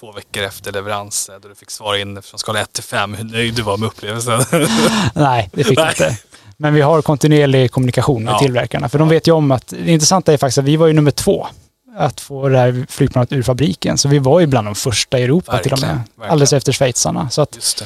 [0.00, 3.24] två veckor efter leverans då du fick svara in från skala 1 till 5 hur
[3.24, 4.40] nöjd du var med upplevelsen?
[5.14, 6.18] Nej, det fick jag inte.
[6.56, 8.38] Men vi har kontinuerlig kommunikation med Ja.
[8.38, 8.88] tillverkarna.
[8.88, 11.10] För de vet ju om att, det intressanta är faktiskt att vi var ju nummer
[11.10, 11.46] två
[11.96, 13.98] att få det här flygplanet ur fabriken.
[13.98, 15.88] Så vi var ju bland de första i Europa till och med.
[15.88, 16.30] Verkligen, verkligen.
[16.32, 17.30] Alldeles efter schweizarna.
[17.30, 17.82] Så att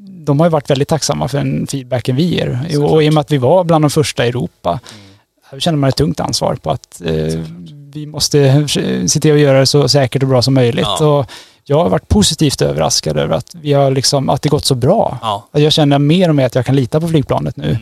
[0.00, 2.60] de har ju varit väldigt tacksamma för den feedbacken vi ger.
[2.70, 2.90] Såklart.
[2.90, 5.04] Och i och med att vi var bland de första i Europa, Mm.
[5.50, 7.10] här känner man ett tungt ansvar på att eh,
[7.96, 8.68] vi måste
[9.08, 10.86] se till att göra det så säkert och bra som möjligt.
[11.00, 11.18] Ja.
[11.18, 11.30] Och
[11.64, 15.18] jag har varit positivt överraskad över att, vi har liksom, att det gått så bra.
[15.22, 15.48] Ja.
[15.52, 17.78] Att jag känner mer och mer att jag kan lita på flygplanet nu.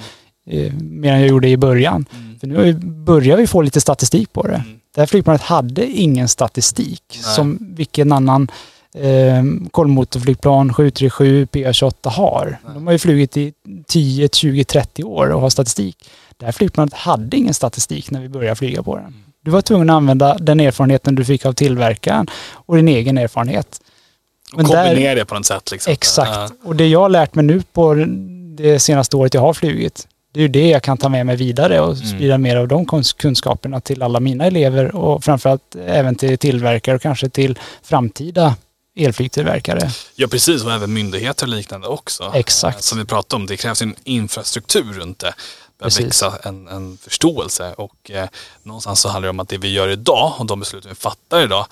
[0.50, 2.06] Eh, mer än jag gjorde i början.
[2.12, 2.38] Mm.
[2.38, 4.54] För nu börjar vi få lite statistik på det.
[4.54, 4.80] Mm.
[4.94, 7.34] Det här flygplanet hade ingen statistik Nej.
[7.34, 8.48] som vilken annan
[8.94, 12.58] eh, kolvmotorflygplan 737 PA28 har.
[12.64, 12.74] Nej.
[12.74, 13.52] De har ju flugit i
[13.86, 15.96] 10, 20, 30 år och har statistik.
[16.36, 19.14] Det här flygplanet hade ingen statistik när vi började flyga på den.
[19.44, 23.80] Du var tvungen att använda den erfarenheten du fick av tillverkaren och din egen erfarenhet.
[24.52, 25.70] Och Men där- kombinera det på något sätt.
[25.70, 25.92] Liksom.
[25.92, 26.52] Exakt.
[26.64, 27.94] Och det jag har lärt mig nu på
[28.56, 31.36] det senaste året jag har flugit, det är ju det jag kan ta med mig
[31.36, 32.06] vidare och Mm.
[32.06, 32.86] sprida mer av de
[33.16, 38.56] kunskaperna till alla mina elever och framförallt även till tillverkare och kanske till framtida
[38.96, 39.90] elflygtillverkare.
[40.16, 40.64] ja, precis.
[40.64, 42.30] Och även myndigheter och liknande också.
[42.34, 42.76] Exakt.
[42.76, 45.34] Eh, Som vi pratade om, det krävs en infrastruktur runt det.
[45.78, 46.04] Det Precis.
[46.06, 48.28] växa en, en förståelse och eh,
[48.62, 51.42] någonstans så handlar det om att det vi gör idag och de beslut vi fattar
[51.42, 51.66] idag,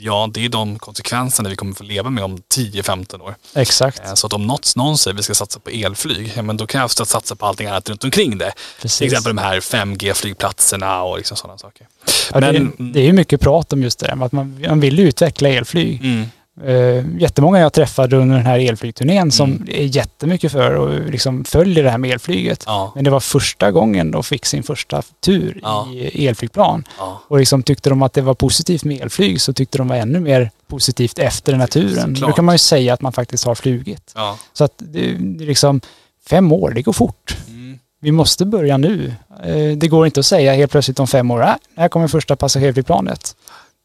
[0.00, 3.34] ja det är de konsekvenserna vi kommer få leva med om 10-15 år.
[3.54, 4.00] Exakt.
[4.04, 6.66] Eh, Så att om något, någon säger vi ska satsa på elflyg, ja, men då
[6.66, 8.52] krävs det att satsa på allting annat runt omkring det.
[8.82, 8.98] Precis.
[8.98, 11.86] Till exempel de här 5G-flygplatserna och liksom sådana saker.
[12.32, 14.98] Ja, det, Men- det är ju mycket prat om just det att man, man vill
[15.00, 16.00] utveckla elflyg.
[16.04, 16.26] Mm.
[16.66, 19.68] Uh, jättemånga jag träffade under den här elflygturnén som Mm.
[19.70, 22.62] är jättemycket för och liksom följer det här med elflyget.
[22.66, 25.88] Ja, Men det var första gången de fick sin första tur Ja.
[25.92, 26.84] i elflygplan.
[26.98, 29.96] ja, Och liksom tyckte de att det var positivt med elflyg så tyckte de var
[29.96, 32.14] ännu mer positivt efter den här turen.
[32.16, 32.30] Såklart.
[32.30, 34.14] Då kan man ju säga att man faktiskt har flugit.
[34.52, 35.80] Så att det, det är liksom
[36.28, 37.36] fem år, det går fort.
[37.48, 37.78] Mm.
[38.00, 39.14] Vi måste börja nu.
[39.44, 42.36] Eh, Det går inte att säga helt plötsligt om fem år, "Äh, här kommer första
[42.36, 43.36] passagerarflygplanet.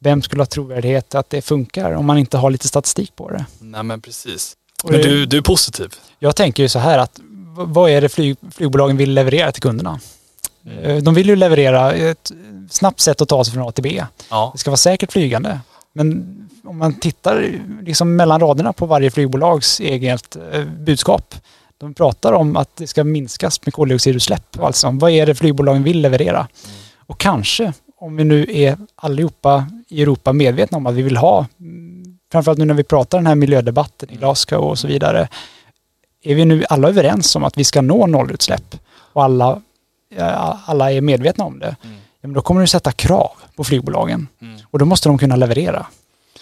[0.04, 3.46] Vem skulle ha trovärdighet att det funkar om man inte har lite statistik på det?
[3.60, 4.54] Nej men precis.
[4.84, 5.94] Och Men du, du är positiv?
[6.20, 7.20] Jag tänker ju så här att
[7.56, 10.00] vad är det flyg, flygbolagen vill leverera till kunderna?
[10.66, 10.84] Mm.
[10.84, 12.32] Eh, De vill ju leverera ett
[12.70, 14.04] snabbt sätt att ta sig från A till B.
[14.30, 14.50] Ja.
[14.54, 15.60] Det ska vara säkert flygande.
[15.94, 17.52] Men om man tittar
[17.82, 21.36] liksom mellan raderna på varje flygbolags eget eh, budskap.
[21.78, 24.60] De pratar om att det ska minskas med koldioxidutsläpp.
[24.60, 26.48] Alltså, vad är det flygbolagen vill leverera?
[27.08, 27.74] Och kanske,
[28.04, 32.60] om vi nu är allihopa i Europa medvetna om att vi vill ha, mm, framförallt
[32.60, 35.28] nu när vi pratar den här miljödebatten i Glasgow och så vidare,
[36.24, 38.76] är vi nu alla överens om att vi ska nå nollutsläpp
[39.14, 39.62] och alla,
[40.66, 41.96] alla är medvetna om det, Mm.
[42.22, 44.28] ja, men då kommer det sätta krav på flygbolagen.
[44.42, 44.60] Mm.
[44.72, 45.86] Och då måste de kunna leverera.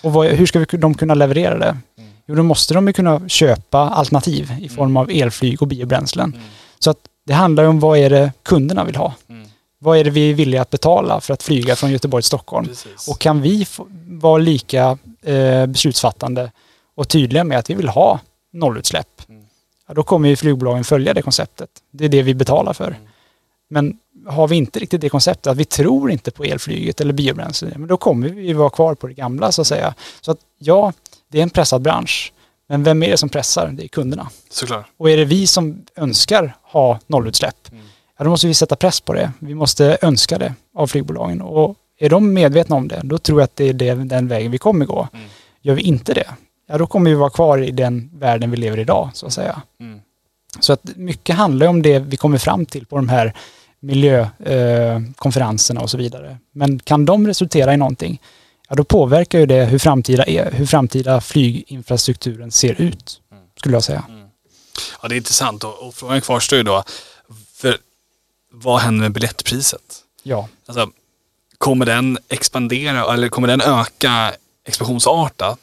[0.03, 1.77] Och vad, hur ska vi, de kunna leverera det?
[1.97, 2.09] Mm.
[2.25, 6.33] Jo, då måste de ju kunna köpa alternativ i form av elflyg och biobränslen.
[6.33, 6.45] Mm.
[6.79, 9.13] Så att det handlar ju om vad är det kunderna vill ha?
[9.29, 9.47] Mm.
[9.83, 12.67] Vad är det vi är villiga att betala för att flyga från Göteborg till Stockholm?
[12.67, 13.07] Precis.
[13.07, 16.51] Och kan vi få, vara lika eh, beslutsfattande
[16.95, 18.19] och tydliga med att vi vill ha
[18.53, 19.43] nollutsläpp, Mm.
[19.87, 21.69] ja, då kommer ju flygbolagen följa det konceptet.
[21.91, 22.87] Det är det vi betalar för.
[22.87, 23.01] Mm.
[23.69, 27.71] Men har vi inte riktigt det konceptet, att vi tror inte på elflyget eller biobränsle,
[27.77, 29.93] men då kommer vi vara kvar på det gamla så att säga.
[30.21, 30.93] Så att ja,
[31.27, 32.33] det är en pressad bransch.
[32.67, 33.67] Men vem är det som pressar?
[33.67, 34.29] Det är kunderna.
[34.49, 34.85] Såklart.
[34.97, 37.83] Och är det vi som önskar ha nollutsläpp, Mm.
[38.21, 39.31] Ja, då måste vi sätta press på det.
[39.39, 41.41] Vi måste önska det av flygbolagen.
[41.41, 44.51] Och är de medvetna om det, då tror jag att det är det, den vägen
[44.51, 45.07] vi kommer gå.
[45.13, 45.25] Mm.
[45.61, 46.27] Gör vi inte det,
[46.67, 49.33] ja då kommer vi vara kvar i den världen vi lever i idag, så att
[49.33, 49.61] säga.
[49.79, 49.99] Mm.
[50.59, 53.33] Så att mycket handlar om det vi kommer fram till på de här
[53.79, 56.37] miljökonferenserna eh, och så vidare.
[56.53, 58.21] Men kan de resultera i någonting,
[58.69, 63.43] ja då påverkar ju det hur framtida, e- hur framtida flyginfrastrukturen ser ut, Mm.
[63.57, 64.03] skulle jag säga.
[65.01, 66.83] Ja, det är intressant och, och frågan kvarstår ju då,
[67.55, 67.77] för
[68.51, 70.03] vad händer med biljettpriset?
[70.23, 70.47] Ja.
[70.65, 70.91] Alltså,
[71.57, 74.33] kommer den expandera eller kommer den öka
[74.65, 75.59] explosionsartat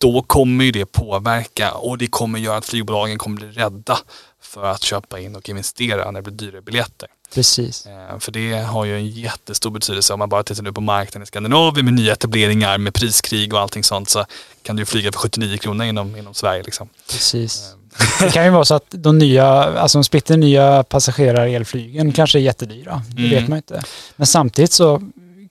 [0.00, 3.98] då kommer ju det påverka och det kommer göra att flygbolagen kommer bli rädda
[4.42, 7.08] för att köpa in och investera när det blir dyrare biljetter.
[7.34, 7.86] Precis.
[7.86, 11.22] Eh, För det har ju en jättestor betydelse om man bara tittar nu på marknaden
[11.22, 14.26] i Skandinavien med nya etableringar med priskrig och allting sånt så
[14.62, 16.62] kan du flyga för 79 kronor inom, inom Sverige.
[16.62, 16.88] Liksom.
[17.10, 17.74] Precis.
[18.20, 22.42] Det kan ju vara så att de nya, alltså de splitter nya passagerarelflygen kanske är
[22.42, 23.02] jättedyra.
[23.08, 23.30] Det Mm.
[23.30, 23.82] vet man inte.
[24.16, 25.02] Men samtidigt så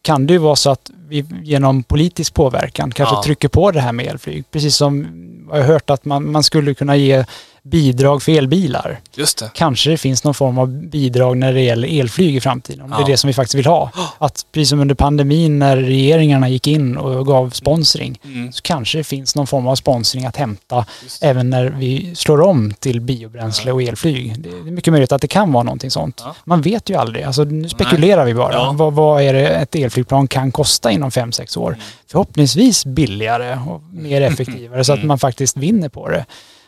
[0.02, 3.24] kan det ju vara så att vi genom politisk påverkan kanske Ja.
[3.24, 4.44] trycker på det här med elflyg.
[4.52, 5.08] Precis som
[5.52, 7.26] jag har hört att man, man skulle kunna ge
[7.64, 9.00] bidrag för elbilar.
[9.16, 9.52] Just det.
[9.54, 12.82] Kanske det finns någon form av bidrag när det gäller elflyg i framtiden.
[12.82, 13.04] Om det Ja.
[13.04, 13.92] är det som vi faktiskt vill ha.
[14.18, 18.52] Att precis som under pandemin när regeringarna gick in och gav sponsring Mm.
[18.52, 20.76] så kanske det finns någon form av sponsring att hämta
[21.22, 21.26] det.
[21.28, 24.36] även när vi slår om till biobränsle och elflyg.
[24.42, 26.22] Det är mycket möjligt att det kan vara någonting sånt.
[26.26, 26.36] Ja.
[26.44, 27.24] Man vet ju aldrig.
[27.24, 28.54] Alltså, nu spekulerar vi bara.
[28.54, 28.72] Ja.
[28.78, 31.74] Vad, vad är det ett elflygplan kan kosta inom 5-6 år?
[31.74, 31.86] Mm.
[32.08, 35.08] Förhoppningsvis billigare och mer effektivare så att Mm.
[35.08, 36.26] man faktiskt vinner på det.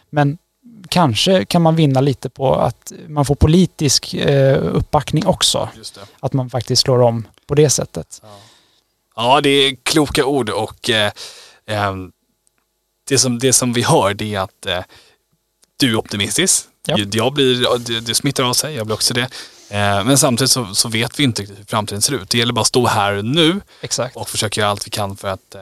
[0.10, 0.38] Men
[0.90, 5.70] kanske kan man vinna lite på att man får politisk eh, uppbackning också.
[6.20, 8.22] Att man faktiskt slår om på det sättet.
[9.16, 11.12] Ja, det är kloka ord och eh,
[11.68, 11.96] eh,
[13.10, 14.80] det, som, det som vi hör det är att eh,
[15.78, 16.66] du är optimistisk.
[16.86, 16.98] Ja.
[17.12, 19.30] Jag blir, ja, det, det smittar av sig, jag blir också det.
[19.72, 22.30] Eh, men samtidigt så, så vet vi inte hur framtiden ser ut.
[22.30, 24.16] Det gäller bara att stå här nu Exakt.
[24.16, 25.62] och försöka göra allt vi kan för att, eh,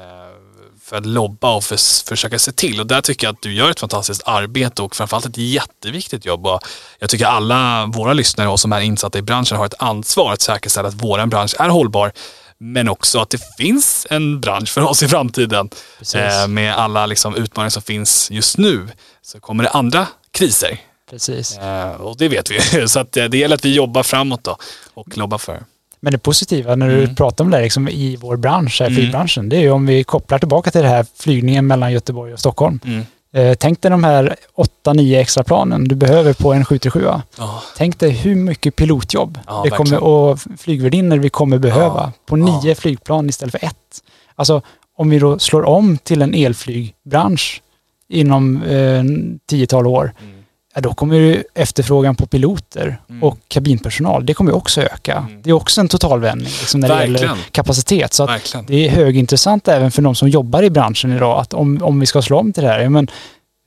[0.84, 2.80] för att lobba och för, försöka se till.
[2.80, 6.48] Och där tycker jag att du gör ett fantastiskt arbete och framförallt ett jätteviktigt jobb.
[6.48, 6.62] Och
[7.00, 10.42] jag tycker alla våra lyssnare och som är insatta i branschen har ett ansvar att
[10.42, 12.12] säkerställa att vår bransch är hållbar.
[12.58, 15.70] Men också att det finns en bransch för oss i framtiden.
[15.98, 16.16] Precis.
[16.16, 18.88] Eh, med alla liksom, utmaningar som finns just nu
[19.22, 20.89] så kommer det andra kriser.
[21.10, 21.58] Precis.
[21.58, 22.88] Eh, och det vet vi.
[22.88, 24.58] Så att, eh, det gäller att vi jobbar framåt då
[24.94, 25.64] och lobbar för.
[26.00, 27.16] Men det positiva när du Mm.
[27.16, 28.98] pratar om det här, liksom i vår bransch, här, Mm.
[29.00, 32.40] flygbranschen, det är ju om vi kopplar tillbaka till det här flygningen mellan Göteborg och
[32.40, 32.80] Stockholm.
[32.86, 33.06] Mm.
[33.34, 37.04] Eh, tänk dig de här 8-9 extra planen du behöver på en 737.
[37.38, 37.62] Ja.
[37.78, 42.12] Tänk dig hur mycket pilotjobb Ja, det kommer, och flygvärdinnor vi kommer behöva Ja.
[42.26, 44.02] på nio flygplan istället för ett.
[44.36, 44.62] Alltså
[44.98, 47.62] om vi då slår om till en elflygbransch
[48.10, 49.04] inom eh,
[49.48, 50.39] tiotal år, Mm.
[50.76, 53.24] Ja, då kommer ju efterfrågan på piloter Mm.
[53.24, 55.16] och kabinpersonal, det kommer ju också öka.
[55.28, 55.42] Mm.
[55.42, 57.38] Det är också en totalvändning liksom, när det gäller Verkligen.
[57.52, 58.14] kapacitet.
[58.14, 58.66] Så Verkligen.
[58.66, 62.06] det är högintressant även för de som jobbar i branschen idag att om, om vi
[62.06, 63.08] ska slå om till det här, ja, men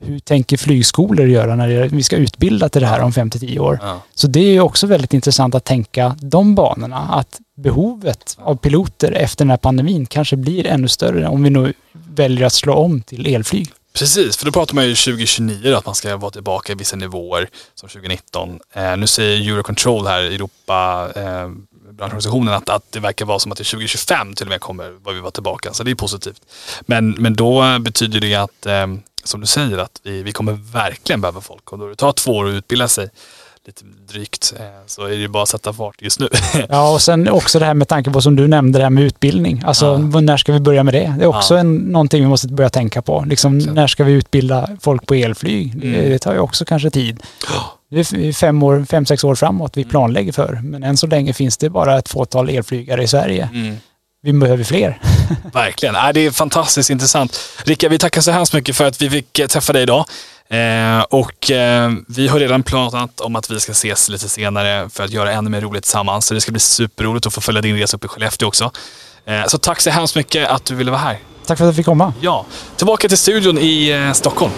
[0.04, 3.78] hur tänker flygskolor göra när det, vi ska utbilda till det här om 5-10 år?
[3.82, 4.02] Ja.
[4.14, 9.12] Så det är ju också väldigt intressant att tänka de banorna, att behovet av piloter
[9.12, 13.02] efter den här pandemin kanske blir ännu större om vi nu väljer att slå om
[13.02, 13.70] till elflyg.
[13.92, 16.96] Precis, för då pratar man ju 2029 då, att man ska vara tillbaka i vissa
[16.96, 18.60] nivåer som 2019.
[18.72, 21.48] Eh, nu säger Eurocontrol här, Europa, eh,
[21.90, 25.14] branschorganisationen, att, att det verkar vara som att det 2025 till och med kommer vad
[25.14, 25.72] vi vara tillbaka.
[25.72, 26.40] Så det är positivt.
[26.80, 28.86] Men, men då betyder det att, eh,
[29.24, 31.72] som du säger, att vi, vi kommer verkligen behöva folk.
[31.72, 33.10] Och då det tar två år att utbilda sig,
[33.66, 36.28] lite drygt, eh, så är det ju bara att sätta fart just nu.
[36.68, 39.04] Ja, och sen också det här med tanke på som du nämnde, det här med
[39.04, 39.62] utbildning.
[39.66, 40.20] Alltså, Ja.
[40.20, 41.14] när ska vi börja med det?
[41.18, 41.60] Det är också Ja.
[41.60, 43.24] en, någonting vi måste börja tänka på.
[43.28, 43.74] Liksom, Verkligen.
[43.74, 45.80] när ska vi utbilda folk på elflyg?
[45.80, 46.10] Det, Mm.
[46.10, 47.22] det tar ju också kanske tid.
[47.90, 49.86] Det är fem, år, fem, sex år framåt Mm.
[49.86, 50.60] vi planlägger för.
[50.64, 53.48] Men än så länge finns det bara ett fåtal elflygare i Sverige.
[53.54, 53.76] Mm.
[54.22, 54.98] Vi behöver fler.
[55.52, 55.94] Verkligen.
[55.94, 57.38] Äh, det är fantastiskt intressant.
[57.64, 60.04] Rickard, vi tackar så hemskt mycket för att vi fick eh, träffa dig idag.
[60.48, 65.04] Eh, och eh, vi har redan pratat om att vi ska ses lite senare för
[65.04, 66.26] att göra ännu mer roligt tillsammans.
[66.26, 68.70] Så det ska bli superroligt att få följa din resa upp i Skellefteå också.
[69.24, 71.18] Eh, så tack så hemskt mycket att du ville vara här.
[71.46, 72.12] Tack för att jag fick komma.
[72.20, 74.52] Ja, tillbaka till studion i eh, Stockholm.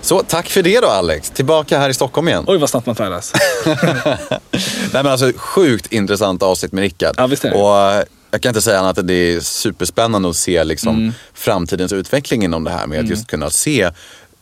[0.00, 1.30] Så tack för det då Alex.
[1.30, 2.44] Tillbaka här i Stockholm igen.
[2.46, 3.32] Oj, vad snabbt man färdas.
[3.64, 7.14] Nej, men alltså, sjukt intressant avsnitt med Rickard.
[7.16, 7.56] Ja, visst är det.
[7.56, 8.04] Och eh,
[8.34, 11.12] jag kan inte säga annat än att det är superspännande att se liksom, Mm.
[11.34, 13.90] framtidens utveckling inom det här med att just kunna se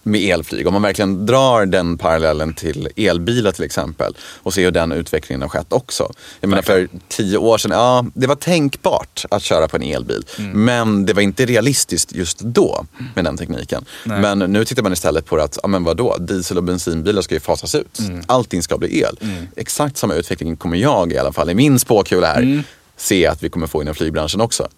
[0.04, 0.66] med elflyg.
[0.66, 5.42] Om man verkligen drar den parallellen till elbilar till exempel och se hur den utvecklingen
[5.42, 6.12] har skett också.
[6.40, 10.24] Jag menar för tio år sedan, ja det var tänkbart att köra på en elbil.
[10.38, 10.64] Mm.
[10.64, 13.84] Men det var inte realistiskt just då med den tekniken.
[14.04, 14.20] Nej.
[14.20, 17.40] Men nu tittar man istället på att, ja men vadå, diesel och bensinbilar ska ju
[17.40, 17.98] fasas ut.
[17.98, 18.22] Mm.
[18.26, 19.18] Allting ska bli el.
[19.56, 22.62] Exakt samma utveckling kommer jag i alla fall i min spåkula här Mm.
[22.96, 24.68] Se att vi kommer få inom flygbranschen också.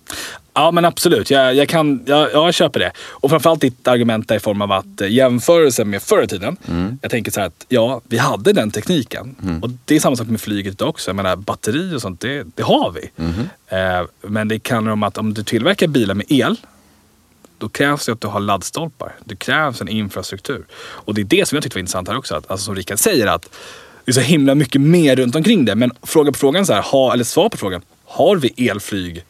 [0.54, 2.92] Ja men absolut, jag, jag, kan, jag, jag köper det.
[3.08, 6.56] Och framförallt ditt argument i form av att eh, jämförelsen med förr i tiden.
[7.02, 9.36] Jag tänker så här att ja, vi hade den tekniken.
[9.62, 11.08] Och det är samma sak med flyget också.
[11.08, 13.10] Jag menar batteri och sånt, det, det har vi.
[13.68, 16.56] Eh, men det handlar om att om du tillverkar bilar med el
[17.58, 19.16] då krävs det att du har laddstolpar.
[19.24, 20.66] Det krävs en infrastruktur.
[20.76, 22.34] Och det är det som jag tyckte var intressant här också.
[22.34, 23.50] Att, alltså som Rickard säger att
[24.04, 25.74] det är så himla mycket mer runt omkring det.
[25.74, 27.82] Men fråga på frågan så här, ha, eller svar på frågan.
[28.14, 29.24] Har vi elflyg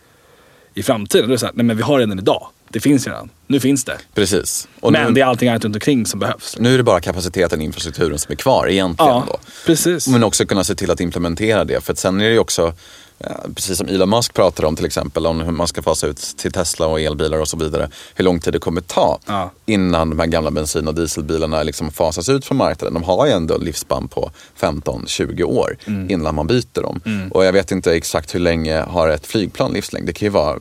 [0.75, 1.27] i framtiden?
[1.27, 2.49] Då är det så här, nej men vi har redan idag.
[2.75, 3.31] Det finns redan.
[3.47, 3.97] Nu finns det.
[4.15, 4.69] Precis.
[4.81, 6.57] Och Men nu, det är allting annat runt omkring som behövs.
[6.59, 9.13] nu är det bara kapaciteten och infrastrukturen som är kvar egentligen.
[9.13, 9.39] Ja, Då.
[9.67, 10.09] precis.
[10.09, 11.85] Men också kunna se till att implementera det.
[11.85, 12.75] För sen är det också,
[13.19, 16.35] eh, precis som Elon Musk pratar om till exempel, om hur man ska fasa ut
[16.37, 17.91] till Tesla och elbilar och så vidare.
[18.15, 19.51] Hur lång tid det kommer ta Ja.
[19.67, 22.95] innan de här gamla bensin och dieselbilarna liksom fasas ut från marknaden.
[22.95, 26.11] De har ju ändå livsspann på 15-20 år Mm.
[26.11, 27.01] innan man byter dem.
[27.33, 30.07] Och jag vet inte exakt hur länge har ett flygplan livslängd.
[30.07, 30.59] Det kan ju vara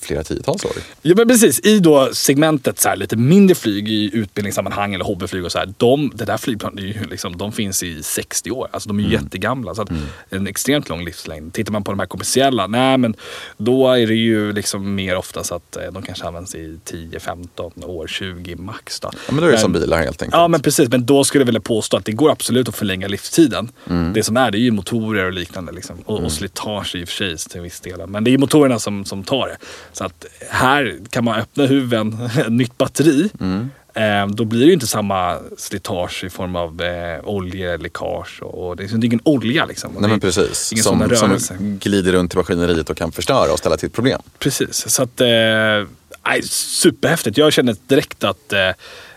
[0.00, 0.72] flera tiotals år.
[1.02, 5.44] Ja men precis, i då segmentet så här, lite mindre flyg i utbildningssammanhang eller hobbyflyg
[5.44, 5.74] och så här.
[5.76, 8.68] De, det där flygplanet, är ju liksom, de finns i 60 år.
[8.72, 9.74] Alltså de är ju jättegamla.
[9.74, 9.90] Så att
[10.30, 11.52] En extremt lång livslängd.
[11.52, 13.14] Tittar man på de här kommersiella, nej men
[13.56, 17.84] då är det ju liksom mer ofta så att eh, de kanske används i 10-15
[17.84, 19.00] år, 20 max.
[19.00, 19.10] Då.
[19.12, 20.40] Ja, men då är det som bilar helt enkelt.
[20.40, 23.08] Ja men precis, men då skulle jag vilja påstå att det går absolut att förlänga
[23.08, 23.68] livstiden.
[23.90, 24.12] Mm.
[24.12, 25.72] Det som är det är ju motorer och liknande.
[25.72, 25.96] Liksom.
[26.04, 28.06] Och, och slitage i och för sig till viss del.
[28.06, 29.56] Men det är ju motorerna som, som tar det.
[29.92, 33.30] Så att här kan man öppna huven, nytt batteri.
[33.40, 33.70] Mm.
[33.94, 38.42] Eh, då blir det ju inte samma slitage i form av eh, oljeläckage.
[38.42, 39.92] Och, och det är det är ingen olja liksom.
[39.98, 40.72] Nej men precis.
[40.72, 44.22] Ingen Som, som glider runt i maskineriet och kan förstöra och ställa till problem.
[44.38, 45.20] Precis, så att...
[45.20, 45.26] Eh,
[46.26, 47.38] nej, superhäftigt.
[47.38, 48.52] Jag känner direkt att...
[48.52, 48.68] Eh,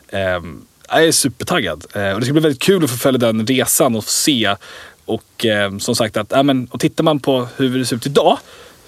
[0.08, 0.42] eh,
[0.90, 1.86] jag är supertaggad.
[1.94, 4.56] Eh, och det ska bli väldigt kul att få följa den resan och se.
[5.06, 8.06] Och eh, som sagt, att, ja, men, och tittar man på hur det ser ut
[8.06, 8.38] idag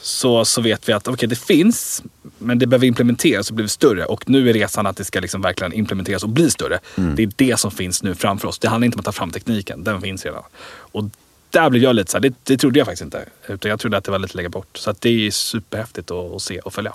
[0.05, 2.03] så, så vet vi att okay, det finns,
[2.37, 4.05] men det behöver implementeras och bli större.
[4.05, 6.79] Och nu är resan att det ska liksom verkligen implementeras och bli större.
[6.95, 8.59] Det är det som finns nu framför oss.
[8.59, 10.43] Det handlar inte om att ta fram tekniken, den finns redan.
[10.67, 11.03] Och
[11.49, 13.25] där blev jag lite så här, det, det trodde jag faktiskt inte.
[13.47, 14.77] Utan jag trodde att det var lite längre bort.
[14.77, 16.93] Så att det är superhäftigt att, att se och följa.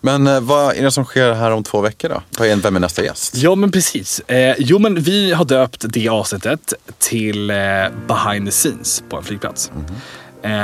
[0.00, 2.22] Men eh, vad är det som sker här om två veckor då?
[2.62, 3.36] Vem är nästa gäst?
[3.36, 4.20] Ja men precis.
[4.20, 7.56] Eh, jo men vi har döpt det avsnittet till eh,
[8.08, 9.70] Behind the scenes på en flygplats.
[9.74, 9.94] Eh,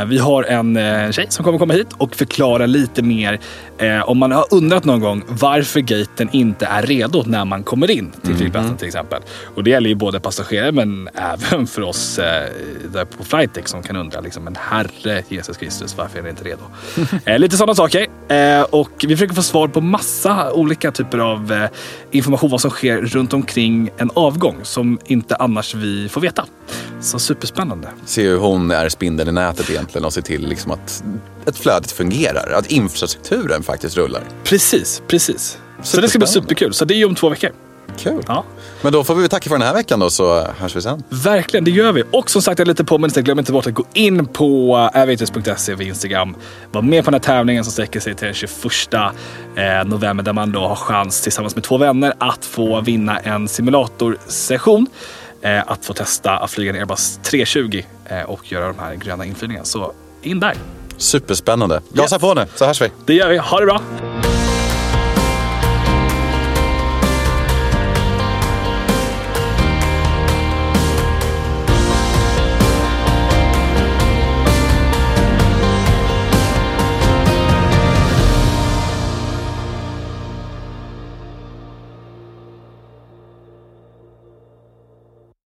[0.06, 3.40] vi har en eh, tjej som kommer komma hit och förklara lite mer
[3.78, 7.90] eh, om man har undrat någon gång varför gaten inte är redo när man kommer
[7.90, 9.22] in till flygplatsen till exempel.
[9.54, 12.48] Och det gäller ju både passagerare men även för oss eh,
[12.92, 16.44] där på flightdeck som kan undra liksom, men herre Jesus Kristus varför är det inte
[16.44, 16.62] redo?
[17.24, 18.06] eh, lite sådana saker.
[18.28, 21.68] Eh, och vi försöker få svar på massa olika typer av eh,
[22.10, 26.44] information vad som sker runt omkring en avgång som inte annars vi får veta.
[27.00, 27.88] Så superspännande.
[28.04, 31.04] Se hur hon är spindeln i nätet egentligen och se till liksom att,
[31.46, 32.52] att flödet fungerar.
[32.52, 34.22] Att infrastrukturen faktiskt rullar.
[34.44, 35.58] Precis, precis.
[35.82, 36.74] Så det ska bli superkul.
[36.74, 37.50] Så det är ju om två veckor.
[37.98, 38.22] Kul.
[38.26, 38.44] Ja.
[38.82, 41.02] Men då får vi tacka för den här veckan då så hörs vi sen.
[41.08, 42.02] Verkligen, det gör vi.
[42.12, 43.22] Och som sagt, jag är lite påminnelse.
[43.22, 46.36] Glöm inte bort att gå in på aviators.se vid Instagram.
[46.72, 48.52] Var med på den här tävlingen som sträcker sig till den 21
[48.94, 53.48] eh, november där man då har chans tillsammans med två vänner att få vinna en
[53.48, 54.86] simulatorsession.
[55.42, 59.24] Eh, att få testa att flyga en Airbus 320 eh, och göra de här gröna
[59.24, 59.64] inflygningarna.
[59.64, 60.54] Så in där.
[60.96, 61.80] Superspännande.
[61.92, 62.20] Gasa Yes.
[62.20, 62.90] på nu så hörs vi.
[63.06, 63.36] Det gör vi.
[63.38, 63.80] Ha det bra!